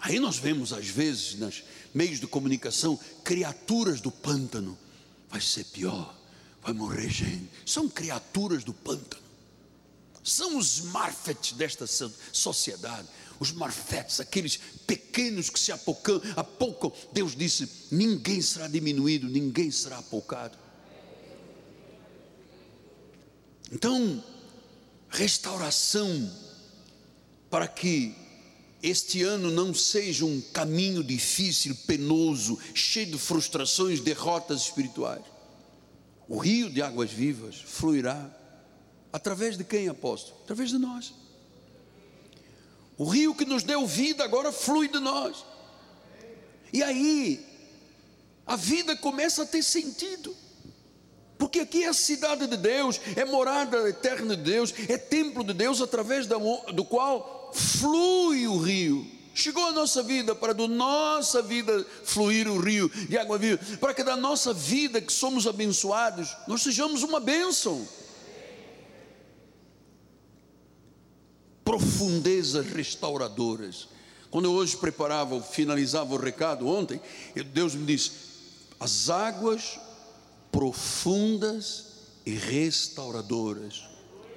Aí 0.00 0.18
nós 0.18 0.36
vemos 0.36 0.72
às 0.72 0.86
vezes 0.86 1.34
nos 1.34 1.64
meios 1.92 2.18
de 2.18 2.26
comunicação 2.26 2.98
criaturas 3.22 4.00
do 4.00 4.10
pântano. 4.10 4.76
Vai 5.28 5.40
ser 5.40 5.64
pior, 5.64 6.16
vai 6.62 6.72
morrer 6.72 7.10
gente. 7.10 7.50
São 7.66 7.88
criaturas 7.88 8.64
do 8.64 8.72
pântano. 8.72 9.22
São 10.22 10.56
os 10.56 10.80
marfets 10.80 11.52
desta 11.52 11.86
sociedade 11.86 13.06
os 13.38 13.52
marfetes, 13.52 14.20
aqueles 14.20 14.58
pequenos 14.86 15.50
que 15.50 15.58
se 15.58 15.72
apocam, 15.72 16.20
apocam. 16.36 16.92
Deus 17.12 17.34
disse: 17.34 17.68
ninguém 17.90 18.40
será 18.40 18.68
diminuído, 18.68 19.28
ninguém 19.28 19.70
será 19.70 19.98
apocado. 19.98 20.58
Então, 23.72 24.22
restauração, 25.08 26.30
para 27.50 27.66
que 27.66 28.14
este 28.82 29.22
ano 29.22 29.50
não 29.50 29.72
seja 29.72 30.24
um 30.24 30.40
caminho 30.52 31.02
difícil, 31.02 31.74
penoso, 31.86 32.58
cheio 32.74 33.06
de 33.06 33.18
frustrações, 33.18 34.00
derrotas 34.00 34.62
espirituais. 34.62 35.24
O 36.28 36.38
rio 36.38 36.70
de 36.70 36.82
águas 36.82 37.10
vivas 37.10 37.56
fluirá 37.56 38.30
através 39.12 39.56
de 39.56 39.64
quem, 39.64 39.88
apóstolo? 39.88 40.38
Através 40.42 40.70
de 40.70 40.78
nós. 40.78 41.14
O 42.96 43.04
rio 43.04 43.34
que 43.34 43.44
nos 43.44 43.62
deu 43.62 43.86
vida 43.86 44.22
agora 44.24 44.52
flui 44.52 44.88
de 44.88 45.00
nós. 45.00 45.44
E 46.72 46.82
aí, 46.82 47.44
a 48.46 48.56
vida 48.56 48.96
começa 48.96 49.42
a 49.42 49.46
ter 49.46 49.62
sentido. 49.62 50.34
Porque 51.38 51.60
aqui 51.60 51.84
é 51.84 51.88
a 51.88 51.94
cidade 51.94 52.46
de 52.46 52.56
Deus, 52.56 53.00
é 53.16 53.24
morada 53.24 53.88
eterna 53.88 54.36
de 54.36 54.42
Deus, 54.42 54.72
é 54.88 54.96
templo 54.96 55.42
de 55.42 55.52
Deus 55.52 55.80
através 55.80 56.26
do 56.26 56.84
qual 56.84 57.52
flui 57.52 58.46
o 58.46 58.58
rio. 58.58 59.06
Chegou 59.34 59.66
a 59.66 59.72
nossa 59.72 60.00
vida 60.00 60.32
para 60.34 60.54
da 60.54 60.68
nossa 60.68 61.42
vida 61.42 61.84
fluir 62.04 62.46
o 62.48 62.60
rio 62.60 62.88
de 62.88 63.18
água 63.18 63.36
viva, 63.36 63.60
para 63.78 63.92
que 63.92 64.04
da 64.04 64.16
nossa 64.16 64.54
vida 64.54 65.00
que 65.00 65.12
somos 65.12 65.44
abençoados, 65.46 66.36
nós 66.46 66.62
sejamos 66.62 67.02
uma 67.02 67.18
bênção. 67.18 67.86
Profundezas 71.64 72.66
restauradoras. 72.66 73.88
Quando 74.30 74.46
eu 74.46 74.52
hoje 74.52 74.76
preparava, 74.76 75.40
finalizava 75.40 76.14
o 76.14 76.18
recado 76.18 76.68
ontem, 76.68 77.00
Deus 77.52 77.74
me 77.74 77.86
disse: 77.86 78.10
as 78.78 79.08
águas 79.08 79.78
profundas 80.52 81.86
e 82.26 82.32
restauradoras, 82.34 83.84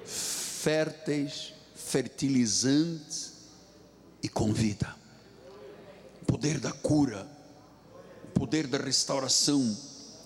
férteis, 0.04 1.52
fertilizantes 1.74 3.32
e 4.22 4.28
com 4.28 4.52
vida. 4.52 4.94
O 6.22 6.26
poder 6.26 6.58
da 6.58 6.72
cura, 6.72 7.26
o 8.24 8.38
poder 8.38 8.66
da 8.66 8.78
restauração 8.78 9.76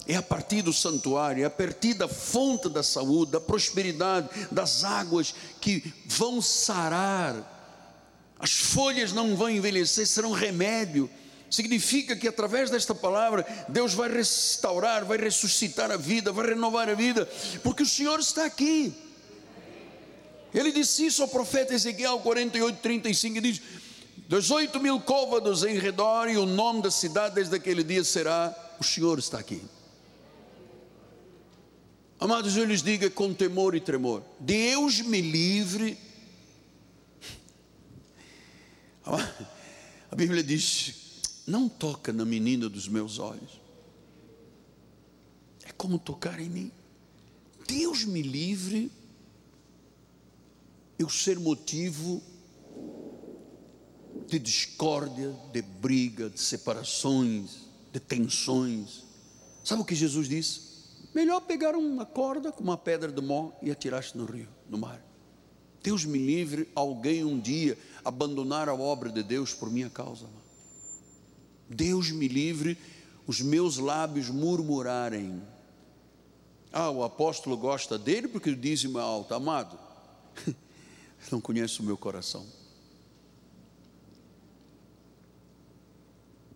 é 0.06 0.16
a 0.16 0.22
partir 0.22 0.62
do 0.62 0.72
santuário, 0.72 1.42
é 1.42 1.46
a 1.46 1.50
partir 1.50 1.94
da 1.94 2.08
fonte 2.08 2.68
da 2.68 2.82
saúde, 2.82 3.32
da 3.32 3.40
prosperidade, 3.40 4.28
das 4.50 4.84
águas 4.84 5.34
que 5.60 5.92
vão 6.06 6.42
sarar. 6.42 7.48
As 8.38 8.52
folhas 8.52 9.12
não 9.12 9.36
vão 9.36 9.48
envelhecer, 9.48 10.06
serão 10.06 10.32
remédio. 10.32 11.08
Significa 11.48 12.16
que 12.16 12.26
através 12.26 12.70
desta 12.70 12.94
palavra, 12.94 13.46
Deus 13.68 13.94
vai 13.94 14.10
restaurar, 14.10 15.04
vai 15.04 15.18
ressuscitar 15.18 15.90
a 15.90 15.96
vida, 15.96 16.32
vai 16.32 16.48
renovar 16.48 16.88
a 16.88 16.94
vida, 16.94 17.28
porque 17.62 17.82
o 17.82 17.86
Senhor 17.86 18.18
está 18.18 18.44
aqui. 18.44 18.92
Ele 20.52 20.72
disse 20.72 21.06
isso 21.06 21.22
ao 21.22 21.28
profeta 21.28 21.74
Ezequiel 21.74 22.18
48, 22.18 22.78
35, 22.80 23.38
e 23.38 23.40
diz: 23.40 23.62
18 24.28 24.80
mil 24.80 25.00
côvados 25.00 25.62
em 25.62 25.78
redor, 25.78 26.28
e 26.28 26.36
o 26.36 26.46
nome 26.46 26.82
da 26.82 26.90
cidade 26.90 27.34
desde 27.34 27.54
aquele 27.54 27.84
dia 27.84 28.02
será: 28.02 28.54
O 28.80 28.84
Senhor 28.84 29.18
está 29.18 29.38
aqui. 29.38 29.62
Amados, 32.22 32.56
eu 32.56 32.64
lhes 32.64 32.84
digo 32.84 33.10
com 33.10 33.34
temor 33.34 33.74
e 33.74 33.80
tremor: 33.80 34.22
Deus 34.38 35.00
me 35.00 35.20
livre. 35.20 35.98
A 39.04 40.14
Bíblia 40.14 40.40
diz: 40.40 41.20
Não 41.48 41.68
toca 41.68 42.12
na 42.12 42.24
menina 42.24 42.68
dos 42.68 42.86
meus 42.86 43.18
olhos. 43.18 43.60
como 45.76 45.98
tocar 45.98 46.38
em 46.38 46.48
mim. 46.48 46.72
Deus 47.66 48.04
me 48.04 48.22
livre 48.22 48.88
eu 51.00 51.08
ser 51.08 51.40
motivo 51.40 52.22
de 54.28 54.38
discórdia, 54.38 55.36
de 55.52 55.60
briga, 55.60 56.30
de 56.30 56.40
separações, 56.40 57.66
de 57.92 57.98
tensões. 57.98 59.02
Sabe 59.64 59.82
o 59.82 59.84
que 59.84 59.96
Jesus 59.96 60.28
disse? 60.28 60.71
Melhor 61.14 61.40
pegar 61.42 61.74
uma 61.74 62.06
corda 62.06 62.50
com 62.50 62.62
uma 62.64 62.76
pedra 62.76 63.12
de 63.12 63.20
mó 63.20 63.52
e 63.60 63.70
atirar-se 63.70 64.16
no 64.16 64.24
rio, 64.24 64.48
no 64.68 64.78
mar. 64.78 65.02
Deus 65.82 66.04
me 66.04 66.18
livre 66.18 66.68
alguém 66.74 67.24
um 67.24 67.38
dia 67.38 67.76
abandonar 68.04 68.68
a 68.68 68.74
obra 68.74 69.10
de 69.10 69.22
Deus 69.22 69.52
por 69.52 69.70
minha 69.70 69.90
causa. 69.90 70.26
Deus 71.68 72.10
me 72.10 72.28
livre 72.28 72.78
os 73.26 73.40
meus 73.40 73.78
lábios 73.78 74.30
murmurarem. 74.30 75.42
Ah, 76.72 76.90
o 76.90 77.02
apóstolo 77.02 77.56
gosta 77.56 77.98
dele 77.98 78.28
porque 78.28 78.50
o 78.50 78.56
dízimo 78.56 78.98
é 78.98 79.02
alto. 79.02 79.34
Amado, 79.34 79.78
não 81.30 81.40
conhece 81.40 81.80
o 81.80 81.82
meu 81.82 81.96
coração. 81.96 82.46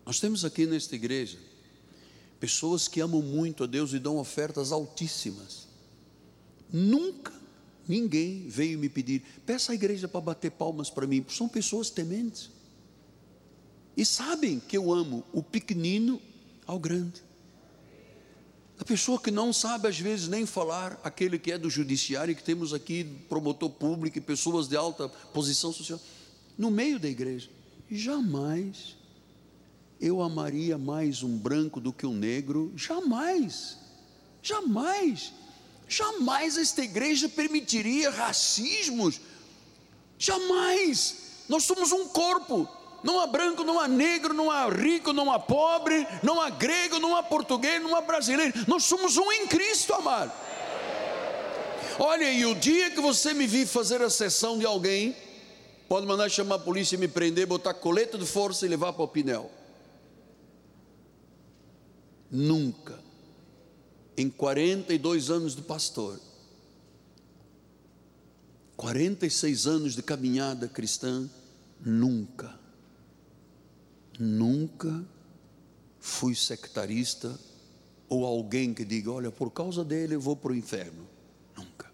Nós 0.07 0.21
temos 0.21 0.45
aqui 0.45 0.67
nesta 0.67 0.95
igreja 0.95 1.37
pessoas 2.39 2.89
que 2.89 3.01
amam 3.01 3.23
muito 3.23 3.65
a 3.65 3.67
Deus 3.67 3.93
e 3.93 3.99
dão 3.99 4.19
ofertas 4.19 4.73
altíssimas. 4.73 5.67
Nunca 6.73 7.33
ninguém 7.89 8.49
veio 8.49 8.79
me 8.79 8.89
pedir, 8.89 9.23
peça 9.45 9.73
à 9.73 9.75
igreja 9.75 10.09
para 10.09 10.21
bater 10.21 10.51
palmas 10.51 10.91
para 10.91 11.07
mim, 11.07 11.25
são 11.29 11.49
pessoas 11.49 11.91
tementes. 11.91 12.51
E 13.97 14.05
sabem 14.05 14.61
que 14.61 14.77
eu 14.77 14.93
amo 14.93 15.25
o 15.33 15.43
pequenino 15.43 16.21
ao 16.67 16.79
grande. 16.79 17.25
A 18.79 18.85
pessoa 18.85 19.19
que 19.19 19.31
não 19.31 19.53
sabe 19.53 19.89
às 19.89 19.99
vezes 19.99 20.29
nem 20.29 20.45
falar, 20.45 21.01
aquele 21.03 21.39
que 21.39 21.51
é 21.51 21.57
do 21.57 21.71
judiciário, 21.71 22.37
que 22.37 22.43
temos 22.43 22.75
aqui 22.75 23.05
promotor 23.29 23.71
público 23.71 24.19
e 24.19 24.21
pessoas 24.21 24.69
de 24.69 24.77
alta 24.77 25.09
posição 25.09 25.73
social, 25.73 25.99
no 26.59 26.71
meio 26.71 26.99
da 26.99 27.09
igreja, 27.09 27.49
jamais 27.91 28.96
eu 30.01 30.23
amaria 30.23 30.77
mais 30.77 31.23
um 31.23 31.37
branco 31.37 31.81
do 31.81 31.93
que 31.93 32.07
um 32.07 32.15
negro, 32.15 32.73
jamais, 32.77 33.79
jamais, 34.43 35.33
jamais 35.89 36.57
esta 36.57 36.83
igreja 36.83 37.29
permitiria 37.29 38.11
racismos, 38.11 39.21
jamais, 40.19 41.45
nós 41.49 41.65
somos 41.65 41.93
um 41.93 42.09
corpo, 42.09 42.69
não 43.03 43.21
há 43.21 43.27
branco, 43.27 43.63
não 43.63 43.79
há 43.79 43.87
negro, 43.87 44.35
não 44.35 44.51
há 44.51 44.69
rico, 44.69 45.13
não 45.13 45.31
há 45.31 45.39
pobre, 45.39 46.07
não 46.23 46.41
há 46.41 46.51
grego, 46.51 46.99
não 46.99 47.17
há 47.17 47.23
português, 47.23 47.81
não 47.81 47.95
há 47.95 48.01
brasileiro. 48.01 48.53
Nós 48.67 48.83
somos 48.83 49.17
um 49.17 49.31
em 49.31 49.47
Cristo, 49.47 49.95
amado. 49.95 50.33
Olha, 51.99 52.31
e 52.33 52.45
o 52.45 52.55
dia 52.55 52.91
que 52.91 53.01
você 53.01 53.33
me 53.33 53.47
vir 53.47 53.67
fazer 53.67 54.03
a 54.03 54.11
sessão 54.11 54.59
de 54.59 54.67
alguém, 54.67 55.15
pode 55.89 56.05
mandar 56.05 56.29
chamar 56.29 56.57
a 56.57 56.59
polícia 56.59 56.97
e 56.97 56.99
me 56.99 57.07
prender, 57.07 57.47
botar 57.47 57.75
coleta 57.75 58.19
de 58.19 58.27
força 58.27 58.67
e 58.67 58.69
levar 58.69 58.93
para 58.93 59.05
o 59.05 59.09
Pinel. 59.09 59.51
Nunca, 62.31 62.99
em 64.17 64.29
42 64.29 65.31
anos 65.31 65.55
de 65.55 65.63
pastor, 65.63 66.21
46 68.77 69.67
anos 69.67 69.95
de 69.95 70.03
caminhada 70.03 70.69
cristã, 70.69 71.29
nunca, 71.81 72.59
nunca 74.19 75.05
fui 75.99 76.35
sectarista 76.35 77.39
ou 78.09 78.25
alguém 78.25 78.75
que 78.75 78.85
diga: 78.85 79.11
olha, 79.11 79.31
por 79.31 79.51
causa 79.51 79.85
dele 79.85 80.15
eu 80.15 80.21
vou 80.21 80.37
para 80.37 80.53
o 80.53 80.55
inferno. 80.55 81.07
Nunca. 81.57 81.91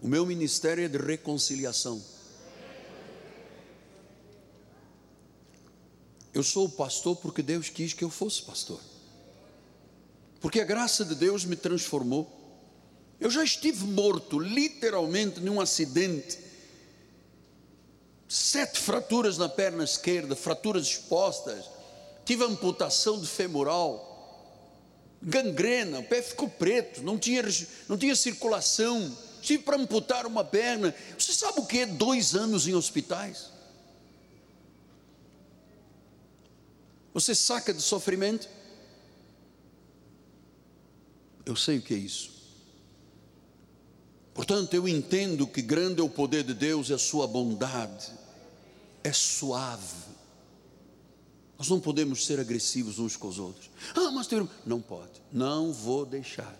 O 0.00 0.08
meu 0.08 0.24
ministério 0.24 0.84
é 0.84 0.88
de 0.88 0.98
reconciliação. 0.98 2.02
Eu 6.36 6.42
sou 6.42 6.68
pastor 6.68 7.16
porque 7.16 7.40
Deus 7.40 7.70
quis 7.70 7.94
que 7.94 8.04
eu 8.04 8.10
fosse 8.10 8.42
pastor. 8.42 8.78
Porque 10.38 10.60
a 10.60 10.66
graça 10.66 11.02
de 11.02 11.14
Deus 11.14 11.46
me 11.46 11.56
transformou. 11.56 12.30
Eu 13.18 13.30
já 13.30 13.42
estive 13.42 13.86
morto, 13.86 14.38
literalmente, 14.38 15.40
num 15.40 15.62
acidente. 15.62 16.38
Sete 18.28 18.78
fraturas 18.78 19.38
na 19.38 19.48
perna 19.48 19.82
esquerda, 19.82 20.36
fraturas 20.36 20.86
expostas. 20.86 21.64
Tive 22.26 22.44
amputação 22.44 23.18
de 23.18 23.26
femoral, 23.26 24.68
gangrena, 25.22 26.00
o 26.00 26.04
pé 26.04 26.20
ficou 26.20 26.50
preto, 26.50 27.02
não 27.02 27.16
tinha, 27.16 27.42
não 27.88 27.96
tinha 27.96 28.14
circulação. 28.14 29.16
Tive 29.40 29.62
para 29.62 29.78
amputar 29.78 30.26
uma 30.26 30.44
perna. 30.44 30.94
Você 31.18 31.32
sabe 31.32 31.60
o 31.60 31.64
que 31.64 31.78
é 31.78 31.86
dois 31.86 32.34
anos 32.34 32.68
em 32.68 32.74
hospitais? 32.74 33.55
Você 37.16 37.34
saca 37.34 37.72
de 37.72 37.80
sofrimento? 37.80 38.46
Eu 41.46 41.56
sei 41.56 41.78
o 41.78 41.80
que 41.80 41.94
é 41.94 41.96
isso. 41.96 42.30
Portanto, 44.34 44.74
eu 44.74 44.86
entendo 44.86 45.46
que 45.46 45.62
grande 45.62 46.02
é 46.02 46.04
o 46.04 46.10
poder 46.10 46.44
de 46.44 46.52
Deus 46.52 46.90
e 46.90 46.92
a 46.92 46.98
sua 46.98 47.26
bondade. 47.26 48.12
É 49.02 49.14
suave. 49.14 50.04
Nós 51.58 51.70
não 51.70 51.80
podemos 51.80 52.26
ser 52.26 52.38
agressivos 52.38 52.98
uns 52.98 53.16
com 53.16 53.28
os 53.28 53.38
outros. 53.38 53.70
Ah, 53.94 54.10
mas 54.10 54.26
tem... 54.26 54.46
não 54.66 54.82
pode. 54.82 55.22
Não 55.32 55.72
vou 55.72 56.04
deixar. 56.04 56.54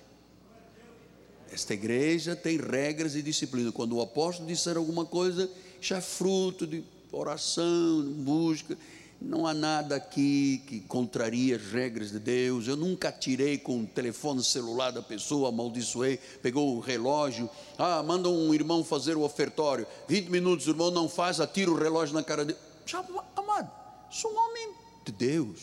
Esta 1.52 1.74
igreja 1.74 2.34
tem 2.34 2.56
regras 2.56 3.14
e 3.14 3.20
disciplina. 3.20 3.70
Quando 3.70 3.96
o 3.96 4.00
apóstolo 4.00 4.48
disser 4.48 4.78
alguma 4.78 5.04
coisa, 5.04 5.50
já 5.82 5.98
é 5.98 6.00
fruto 6.00 6.66
de 6.66 6.82
oração, 7.12 8.04
busca. 8.20 8.74
Não 9.20 9.46
há 9.46 9.54
nada 9.54 9.96
aqui 9.96 10.62
que 10.66 10.80
contraria 10.80 11.56
as 11.56 11.62
regras 11.62 12.10
de 12.10 12.18
Deus. 12.18 12.68
Eu 12.68 12.76
nunca 12.76 13.10
tirei 13.10 13.56
com 13.56 13.80
o 13.80 13.86
telefone 13.86 14.44
celular 14.44 14.90
da 14.90 15.00
pessoa, 15.00 15.48
amaldiçoei, 15.48 16.18
pegou 16.42 16.76
o 16.76 16.80
relógio. 16.80 17.48
Ah, 17.78 18.02
manda 18.02 18.28
um 18.28 18.52
irmão 18.52 18.84
fazer 18.84 19.16
o 19.16 19.22
ofertório. 19.22 19.86
20 20.06 20.28
minutos, 20.28 20.66
o 20.66 20.70
irmão 20.70 20.90
não 20.90 21.08
faz, 21.08 21.40
atira 21.40 21.70
o 21.70 21.74
relógio 21.76 22.14
na 22.14 22.22
cara 22.22 22.44
dele. 22.44 22.58
Já, 22.84 23.02
amado, 23.34 23.70
sou 24.10 24.30
um 24.30 24.36
homem 24.36 24.74
de 25.04 25.12
Deus. 25.12 25.60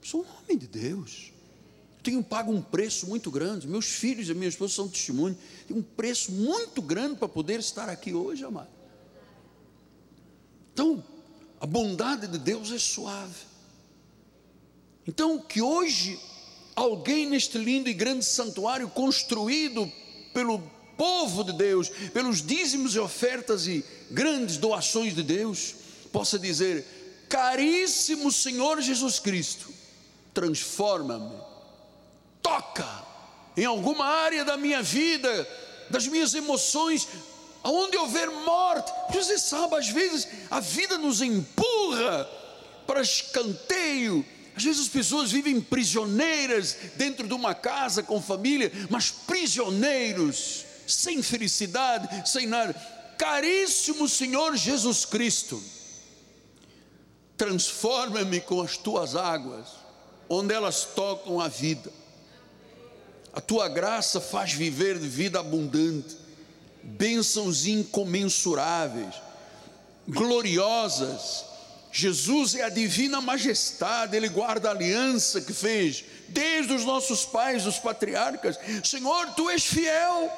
Sou 0.00 0.22
um 0.22 0.42
homem 0.42 0.56
de 0.56 0.66
Deus 0.66 1.33
tenho 2.04 2.22
pago 2.22 2.52
um 2.52 2.60
preço 2.60 3.06
muito 3.06 3.30
grande. 3.30 3.66
Meus 3.66 3.86
filhos 3.86 4.28
e 4.28 4.34
minha 4.34 4.48
esposa 4.48 4.74
são 4.74 4.86
testemunhos. 4.86 5.38
Tem 5.66 5.74
um 5.74 5.82
preço 5.82 6.30
muito 6.30 6.82
grande 6.82 7.16
para 7.16 7.28
poder 7.28 7.58
estar 7.58 7.88
aqui 7.88 8.12
hoje, 8.12 8.44
amado. 8.44 8.68
Então, 10.72 11.02
a 11.58 11.66
bondade 11.66 12.26
de 12.26 12.36
Deus 12.36 12.70
é 12.70 12.78
suave. 12.78 13.34
Então, 15.06 15.38
que 15.38 15.62
hoje 15.62 16.20
alguém 16.76 17.26
neste 17.26 17.56
lindo 17.56 17.88
e 17.88 17.94
grande 17.94 18.24
santuário 18.24 18.88
construído 18.90 19.90
pelo 20.34 20.60
povo 20.98 21.42
de 21.42 21.54
Deus, 21.54 21.88
pelos 22.12 22.42
dízimos 22.42 22.94
e 22.94 22.98
ofertas 22.98 23.66
e 23.66 23.82
grandes 24.10 24.58
doações 24.58 25.14
de 25.14 25.22
Deus, 25.22 25.74
possa 26.12 26.38
dizer: 26.38 26.84
Caríssimo 27.30 28.30
Senhor 28.30 28.82
Jesus 28.82 29.18
Cristo, 29.18 29.72
transforma-me 30.34 31.53
em 33.56 33.64
alguma 33.64 34.04
área 34.04 34.44
da 34.44 34.56
minha 34.56 34.82
vida, 34.82 35.48
das 35.88 36.06
minhas 36.06 36.34
emoções, 36.34 37.06
aonde 37.62 37.96
houver 37.96 38.30
morte, 38.30 38.92
você 39.12 39.38
sabe, 39.38 39.76
às 39.76 39.88
vezes 39.88 40.28
a 40.50 40.60
vida 40.60 40.98
nos 40.98 41.22
empurra 41.22 42.28
para 42.86 43.00
escanteio. 43.00 44.24
Às 44.56 44.62
vezes 44.62 44.82
as 44.82 44.88
pessoas 44.88 45.32
vivem 45.32 45.60
prisioneiras 45.60 46.76
dentro 46.96 47.26
de 47.26 47.34
uma 47.34 47.54
casa 47.54 48.02
com 48.02 48.20
família, 48.20 48.70
mas 48.88 49.10
prisioneiros, 49.10 50.64
sem 50.86 51.22
felicidade, 51.22 52.28
sem 52.28 52.46
nada. 52.46 52.72
Caríssimo 53.18 54.08
Senhor 54.08 54.56
Jesus 54.56 55.04
Cristo, 55.04 55.62
transforma-me 57.36 58.40
com 58.40 58.60
as 58.60 58.76
tuas 58.76 59.16
águas, 59.16 59.68
onde 60.28 60.54
elas 60.54 60.84
tocam 60.84 61.40
a 61.40 61.48
vida 61.48 62.03
a 63.34 63.40
tua 63.40 63.68
graça 63.68 64.20
faz 64.20 64.52
viver 64.52 64.96
vida 64.96 65.40
abundante, 65.40 66.16
bênçãos 66.84 67.66
incomensuráveis, 67.66 69.14
gloriosas. 70.06 71.44
Jesus 71.90 72.54
é 72.54 72.62
a 72.62 72.68
divina 72.68 73.20
majestade, 73.20 74.16
Ele 74.16 74.28
guarda 74.28 74.68
a 74.68 74.72
aliança 74.72 75.40
que 75.40 75.52
fez 75.52 76.04
desde 76.28 76.72
os 76.74 76.84
nossos 76.84 77.24
pais, 77.24 77.66
os 77.66 77.78
patriarcas. 77.78 78.56
Senhor, 78.84 79.26
tu 79.34 79.50
és 79.50 79.64
fiel. 79.64 80.30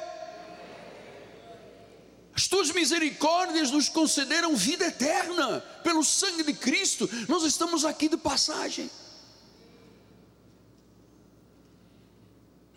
As 2.35 2.47
tuas 2.47 2.71
misericórdias 2.71 3.69
nos 3.69 3.89
concederam 3.89 4.55
vida 4.55 4.85
eterna 4.85 5.63
pelo 5.83 6.03
sangue 6.03 6.43
de 6.43 6.53
Cristo. 6.53 7.07
Nós 7.27 7.43
estamos 7.43 7.85
aqui 7.85 8.09
de 8.09 8.17
passagem. 8.17 8.89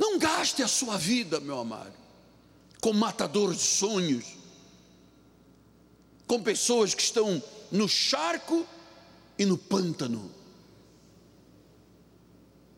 Não 0.00 0.18
gaste 0.18 0.62
a 0.62 0.66
sua 0.66 0.96
vida, 0.96 1.38
meu 1.40 1.58
amado, 1.58 1.92
com 2.80 2.90
matadores 2.90 3.58
de 3.58 3.64
sonhos, 3.64 4.24
com 6.26 6.42
pessoas 6.42 6.94
que 6.94 7.02
estão 7.02 7.42
no 7.70 7.86
charco 7.86 8.66
e 9.38 9.44
no 9.44 9.58
pântano, 9.58 10.32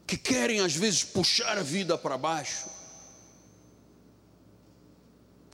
que 0.04 0.16
querem 0.16 0.58
às 0.58 0.74
vezes 0.74 1.04
puxar 1.04 1.56
a 1.56 1.62
vida 1.62 1.96
para 1.96 2.18
baixo, 2.18 2.68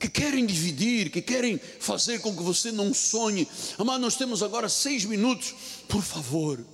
que 0.01 0.09
querem 0.09 0.47
dividir, 0.47 1.11
que 1.11 1.21
querem 1.21 1.59
fazer 1.59 2.21
com 2.21 2.35
que 2.35 2.43
você 2.43 2.73
não 2.73 2.95
sonhe. 2.95 3.47
Amado, 3.77 4.01
nós 4.01 4.17
temos 4.17 4.43
agora 4.43 4.71
seis 4.71 5.05
minutos, 5.05 5.55
por 5.87 6.03
favor, 6.03 6.65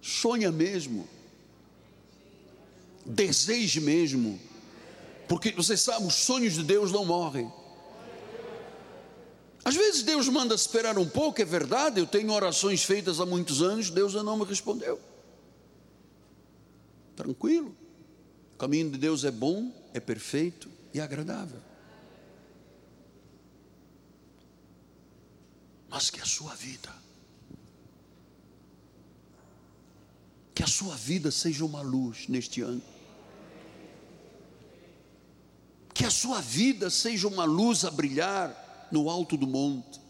sonha 0.00 0.52
mesmo 0.52 1.08
deseje 3.04 3.80
mesmo, 3.80 4.40
porque 5.28 5.52
você 5.52 5.76
sabe, 5.76 6.06
os 6.06 6.14
sonhos 6.14 6.54
de 6.54 6.62
Deus 6.62 6.92
não 6.92 7.04
morrem. 7.04 7.50
Às 9.64 9.74
vezes 9.74 10.02
Deus 10.02 10.28
manda 10.28 10.54
esperar 10.54 10.98
um 10.98 11.08
pouco, 11.08 11.40
é 11.40 11.44
verdade, 11.44 11.98
eu 11.98 12.06
tenho 12.06 12.30
orações 12.32 12.84
feitas 12.84 13.18
há 13.18 13.24
muitos 13.24 13.62
anos, 13.62 13.88
Deus 13.88 14.12
não 14.14 14.36
me 14.36 14.44
respondeu. 14.44 15.00
Tranquilo, 17.16 17.74
o 18.54 18.58
caminho 18.58 18.90
de 18.90 18.98
Deus 18.98 19.24
é 19.24 19.30
bom, 19.30 19.72
é 19.94 20.00
perfeito 20.00 20.68
e 20.92 21.00
agradável. 21.00 21.60
Mas 25.88 26.10
que 26.10 26.20
a 26.20 26.26
sua 26.26 26.54
vida, 26.54 26.92
que 30.54 30.62
a 30.62 30.66
sua 30.66 30.94
vida 30.94 31.30
seja 31.30 31.64
uma 31.64 31.80
luz 31.80 32.28
neste 32.28 32.60
ano. 32.60 32.82
Que 35.94 36.04
a 36.04 36.10
sua 36.10 36.40
vida 36.40 36.90
seja 36.90 37.28
uma 37.28 37.44
luz 37.44 37.84
a 37.84 37.90
brilhar 37.90 38.88
no 38.90 39.08
alto 39.08 39.36
do 39.36 39.46
monte, 39.46 40.02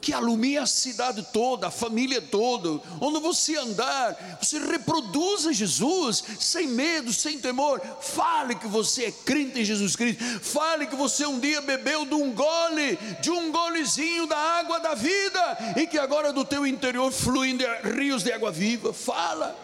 que 0.00 0.12
alumie 0.12 0.58
a 0.58 0.66
cidade 0.66 1.26
toda, 1.32 1.68
a 1.68 1.70
família 1.70 2.20
toda, 2.20 2.80
onde 3.00 3.20
você 3.20 3.56
andar, 3.56 4.38
você 4.40 4.58
reproduza 4.58 5.52
Jesus 5.52 6.22
sem 6.40 6.66
medo, 6.68 7.12
sem 7.12 7.38
temor. 7.38 7.80
Fale 8.00 8.54
que 8.56 8.66
você 8.66 9.06
é 9.06 9.12
crente 9.12 9.60
em 9.60 9.64
Jesus 9.64 9.94
Cristo, 9.94 10.22
fale 10.40 10.86
que 10.86 10.96
você 10.96 11.26
um 11.26 11.38
dia 11.38 11.60
bebeu 11.60 12.04
de 12.04 12.14
um 12.14 12.32
gole, 12.32 12.98
de 13.20 13.30
um 13.30 13.52
golezinho 13.52 14.26
da 14.26 14.36
água 14.36 14.80
da 14.80 14.94
vida, 14.94 15.74
e 15.76 15.86
que 15.86 15.98
agora 15.98 16.32
do 16.32 16.44
teu 16.44 16.66
interior 16.66 17.12
fluem 17.12 17.56
rios 17.96 18.22
de 18.24 18.32
água 18.32 18.50
viva. 18.50 18.92
Fala, 18.92 19.56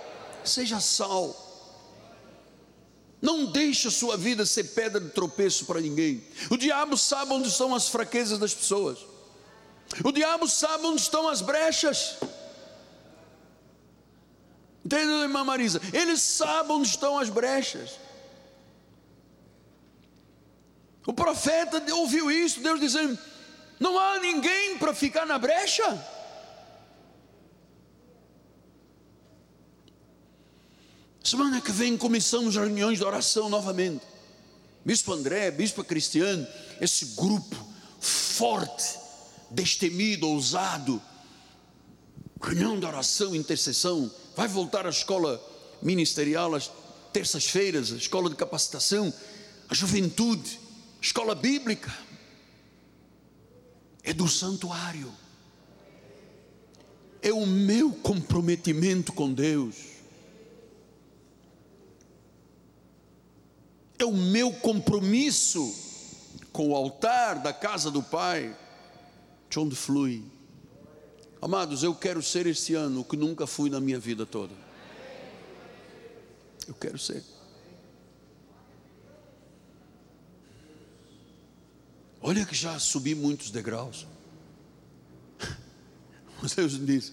seja 0.44 0.80
sal 0.80 1.43
não 3.24 3.46
deixe 3.46 3.88
a 3.88 3.90
sua 3.90 4.18
vida 4.18 4.44
ser 4.44 4.64
pedra 4.64 5.00
de 5.00 5.08
tropeço 5.08 5.64
para 5.64 5.80
ninguém. 5.80 6.22
O 6.50 6.58
diabo 6.58 6.94
sabe 6.94 7.32
onde 7.32 7.48
estão 7.48 7.74
as 7.74 7.88
fraquezas 7.88 8.38
das 8.38 8.52
pessoas. 8.52 8.98
O 10.04 10.12
diabo 10.12 10.46
sabe 10.46 10.84
onde 10.84 11.00
estão 11.00 11.26
as 11.26 11.40
brechas. 11.40 12.18
Entendeu, 14.84 15.22
irmã 15.22 15.42
Marisa? 15.42 15.80
Ele 15.90 16.18
sabe 16.18 16.70
onde 16.70 16.86
estão 16.86 17.18
as 17.18 17.30
brechas. 17.30 17.92
O 21.06 21.14
profeta 21.14 21.82
ouviu 21.94 22.30
isso, 22.30 22.60
Deus 22.60 22.78
dizendo: 22.78 23.18
Não 23.80 23.98
há 23.98 24.18
ninguém 24.18 24.76
para 24.76 24.92
ficar 24.92 25.24
na 25.24 25.38
brecha. 25.38 25.82
Semana 31.24 31.58
que 31.58 31.72
vem 31.72 31.96
começamos 31.96 32.54
reuniões 32.54 32.98
de 32.98 33.04
oração 33.04 33.48
novamente. 33.48 34.04
Bispo 34.84 35.10
André, 35.10 35.50
Bispo 35.50 35.82
Cristiano, 35.82 36.46
esse 36.78 37.14
grupo 37.16 37.56
forte, 37.98 38.98
destemido, 39.50 40.28
ousado, 40.28 41.00
reunião 42.42 42.78
de 42.78 42.84
oração, 42.84 43.34
intercessão, 43.34 44.10
vai 44.36 44.46
voltar 44.46 44.86
à 44.86 44.90
escola 44.90 45.42
ministerial 45.80 46.54
às 46.54 46.70
terças-feiras, 47.10 47.90
a 47.90 47.96
escola 47.96 48.28
de 48.28 48.36
capacitação, 48.36 49.10
a 49.70 49.74
juventude, 49.74 50.60
a 50.98 51.00
escola 51.00 51.34
bíblica, 51.34 51.90
é 54.02 54.12
do 54.12 54.28
santuário, 54.28 55.10
é 57.22 57.32
o 57.32 57.46
meu 57.46 57.92
comprometimento 57.92 59.10
com 59.10 59.32
Deus 59.32 59.93
é 64.04 64.06
o 64.06 64.12
meu 64.12 64.52
compromisso 64.52 65.74
com 66.52 66.68
o 66.68 66.76
altar 66.76 67.42
da 67.42 67.52
casa 67.52 67.90
do 67.90 68.02
Pai, 68.02 68.56
de 69.50 69.58
onde 69.58 69.74
flui. 69.74 70.24
Amados, 71.40 71.82
eu 71.82 71.94
quero 71.94 72.22
ser 72.22 72.46
esse 72.46 72.74
ano 72.74 73.00
o 73.00 73.04
que 73.04 73.16
nunca 73.16 73.46
fui 73.46 73.68
na 73.68 73.80
minha 73.80 73.98
vida 73.98 74.24
toda. 74.24 74.54
Eu 76.68 76.74
quero 76.74 76.98
ser. 76.98 77.22
Olha 82.20 82.46
que 82.46 82.54
já 82.54 82.78
subi 82.78 83.14
muitos 83.14 83.50
degraus. 83.50 84.06
Deus 86.56 86.86
disse: 86.86 87.12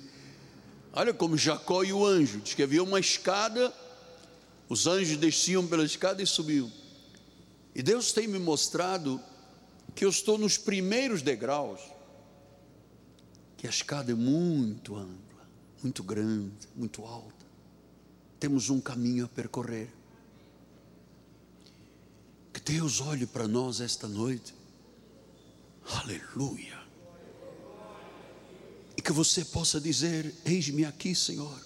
Olha 0.93 1.13
como 1.13 1.37
Jacó 1.37 1.83
e 1.83 1.91
o 1.91 2.05
anjo, 2.05 2.39
diz 2.39 2.53
que 2.53 2.63
havia 2.63 2.83
uma 2.83 2.99
escada 2.99 3.73
os 4.71 4.87
anjos 4.87 5.17
desciam 5.17 5.67
pela 5.67 5.83
escada 5.83 6.23
e 6.23 6.25
subiam. 6.25 6.71
E 7.74 7.82
Deus 7.82 8.11
tem 8.11 8.28
me 8.28 8.39
mostrado 8.39 9.22
que 9.95 10.05
eu 10.05 10.09
estou 10.09 10.38
nos 10.38 10.57
primeiros 10.57 11.22
degraus, 11.22 11.82
que 13.57 13.67
a 13.67 13.69
escada 13.69 14.11
é 14.11 14.15
muito 14.15 14.95
ampla, 14.95 15.47
muito 15.82 16.03
grande, 16.03 16.67
muito 16.76 17.03
alta. 17.03 17.45
Temos 18.39 18.69
um 18.69 18.82
caminho 18.82 19.26
a 19.26 19.28
percorrer. 19.28 19.89
Que 22.51 22.59
Deus 22.59 22.99
olhe 22.99 23.26
para 23.26 23.47
nós 23.47 23.80
esta 23.80 24.07
noite. 24.07 24.53
Aleluia. 25.86 26.80
E 28.97 29.01
que 29.01 29.11
você 29.11 29.45
possa 29.45 29.80
dizer: 29.80 30.34
Eis-me 30.45 30.86
aqui, 30.86 31.13
Senhor. 31.15 31.59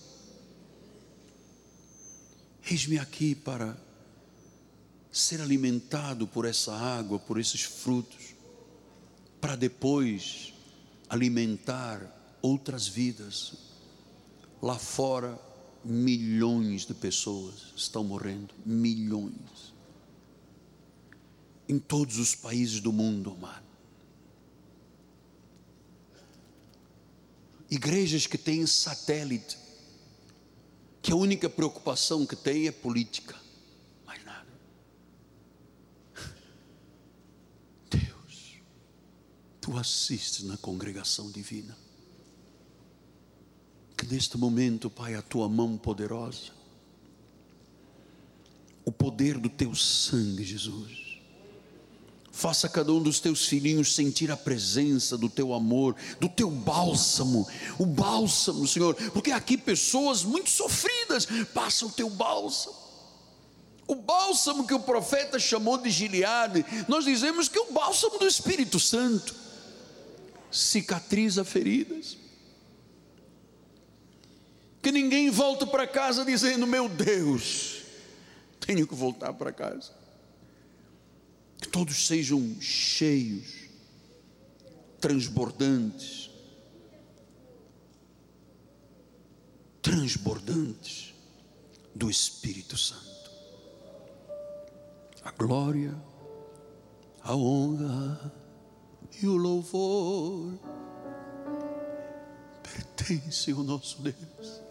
Eis-me 2.70 2.98
aqui 2.98 3.36
para 3.36 3.78
ser 5.18 5.42
alimentado 5.42 6.28
por 6.28 6.46
essa 6.46 6.74
água, 6.74 7.18
por 7.18 7.40
esses 7.40 7.62
frutos, 7.64 8.36
para 9.40 9.56
depois 9.56 10.54
alimentar 11.10 12.38
outras 12.42 12.88
vidas. 12.88 13.54
Lá 14.62 14.78
fora, 14.78 15.40
milhões 15.84 16.86
de 16.86 16.94
pessoas 16.94 17.74
estão 17.76 18.04
morrendo, 18.04 18.54
milhões. 18.66 19.74
Em 21.68 21.80
todos 21.80 22.18
os 22.18 22.36
países 22.36 22.80
do 22.80 22.92
mundo, 22.92 23.32
amado. 23.32 23.66
Igrejas 27.70 28.28
que 28.28 28.38
têm 28.38 28.66
satélite 28.66 29.58
que 31.02 31.12
a 31.12 31.16
única 31.16 31.48
preocupação 31.48 32.26
que 32.26 32.36
tem 32.36 32.68
é 32.68 32.72
política, 32.72 33.36
mais 34.08 34.26
nada. 34.26 34.48
Deus, 37.92 38.60
tu 39.66 39.76
assistes 39.80 40.44
na 40.44 40.56
congregação 40.58 41.32
divina. 41.32 41.76
Que 43.98 44.06
neste 44.06 44.38
momento, 44.38 44.92
Pai, 44.92 45.16
a 45.16 45.24
tua 45.24 45.50
mão 45.50 45.76
poderosa, 45.76 46.52
o 48.86 48.92
poder 48.92 49.40
do 49.40 49.50
teu 49.50 49.74
sangue, 49.74 50.44
Jesus, 50.44 51.04
Faça 52.32 52.68
cada 52.68 52.92
um 52.92 53.02
dos 53.02 53.22
teus 53.22 53.46
filhinhos 53.46 53.96
sentir 53.96 54.30
a 54.30 54.36
presença 54.36 55.18
do 55.18 55.30
teu 55.30 55.54
amor, 55.54 55.96
do 56.20 56.28
teu 56.28 56.52
bálsamo, 56.52 57.48
o 57.80 57.86
bálsamo, 57.86 58.68
Senhor, 58.68 58.94
porque 59.14 59.32
aqui 59.32 59.58
pessoas 59.58 60.22
muito 60.22 60.50
sofridas 60.50 61.26
passam 61.54 61.88
o 61.88 61.92
teu 61.94 62.10
bálsamo. 62.10 62.76
O 63.88 63.96
bálsamo 63.96 64.68
que 64.68 64.74
o 64.74 64.82
profeta 64.82 65.40
chamou 65.40 65.78
de 65.78 65.90
Gileade, 65.90 66.66
nós 66.90 67.06
dizemos 67.06 67.48
que 67.48 67.58
é 67.58 67.62
o 67.62 67.72
bálsamo 67.72 68.20
do 68.20 68.28
Espírito 68.28 68.82
Santo 68.82 69.45
cicatriza 70.56 71.44
feridas. 71.44 72.18
Que 74.82 74.92
ninguém 74.92 75.30
volte 75.30 75.66
para 75.66 75.88
casa 75.88 76.24
dizendo: 76.24 76.66
Meu 76.66 76.88
Deus, 76.88 77.82
tenho 78.60 78.88
que 78.88 78.96
voltar 78.96 79.34
para 79.34 79.52
casa 79.52 79.94
que 81.60 81.68
todos 81.68 82.08
sejam 82.08 82.60
cheios 82.60 83.66
transbordantes. 85.00 86.30
Transbordantes 89.82 91.14
do 91.94 92.10
Espírito 92.10 92.76
Santo. 92.76 93.32
A 95.24 95.32
glória, 95.32 95.96
a 97.22 97.36
honra 97.36 98.34
e 99.22 99.28
o 99.28 99.36
louvor 99.36 100.54
pertencem 102.64 103.54
ao 103.54 103.64
nosso 103.64 104.02
Deus. 104.02 104.62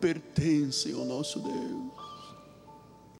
Pertencem 0.00 0.94
ao 0.94 1.04
nosso 1.04 1.40
Deus. 1.40 1.87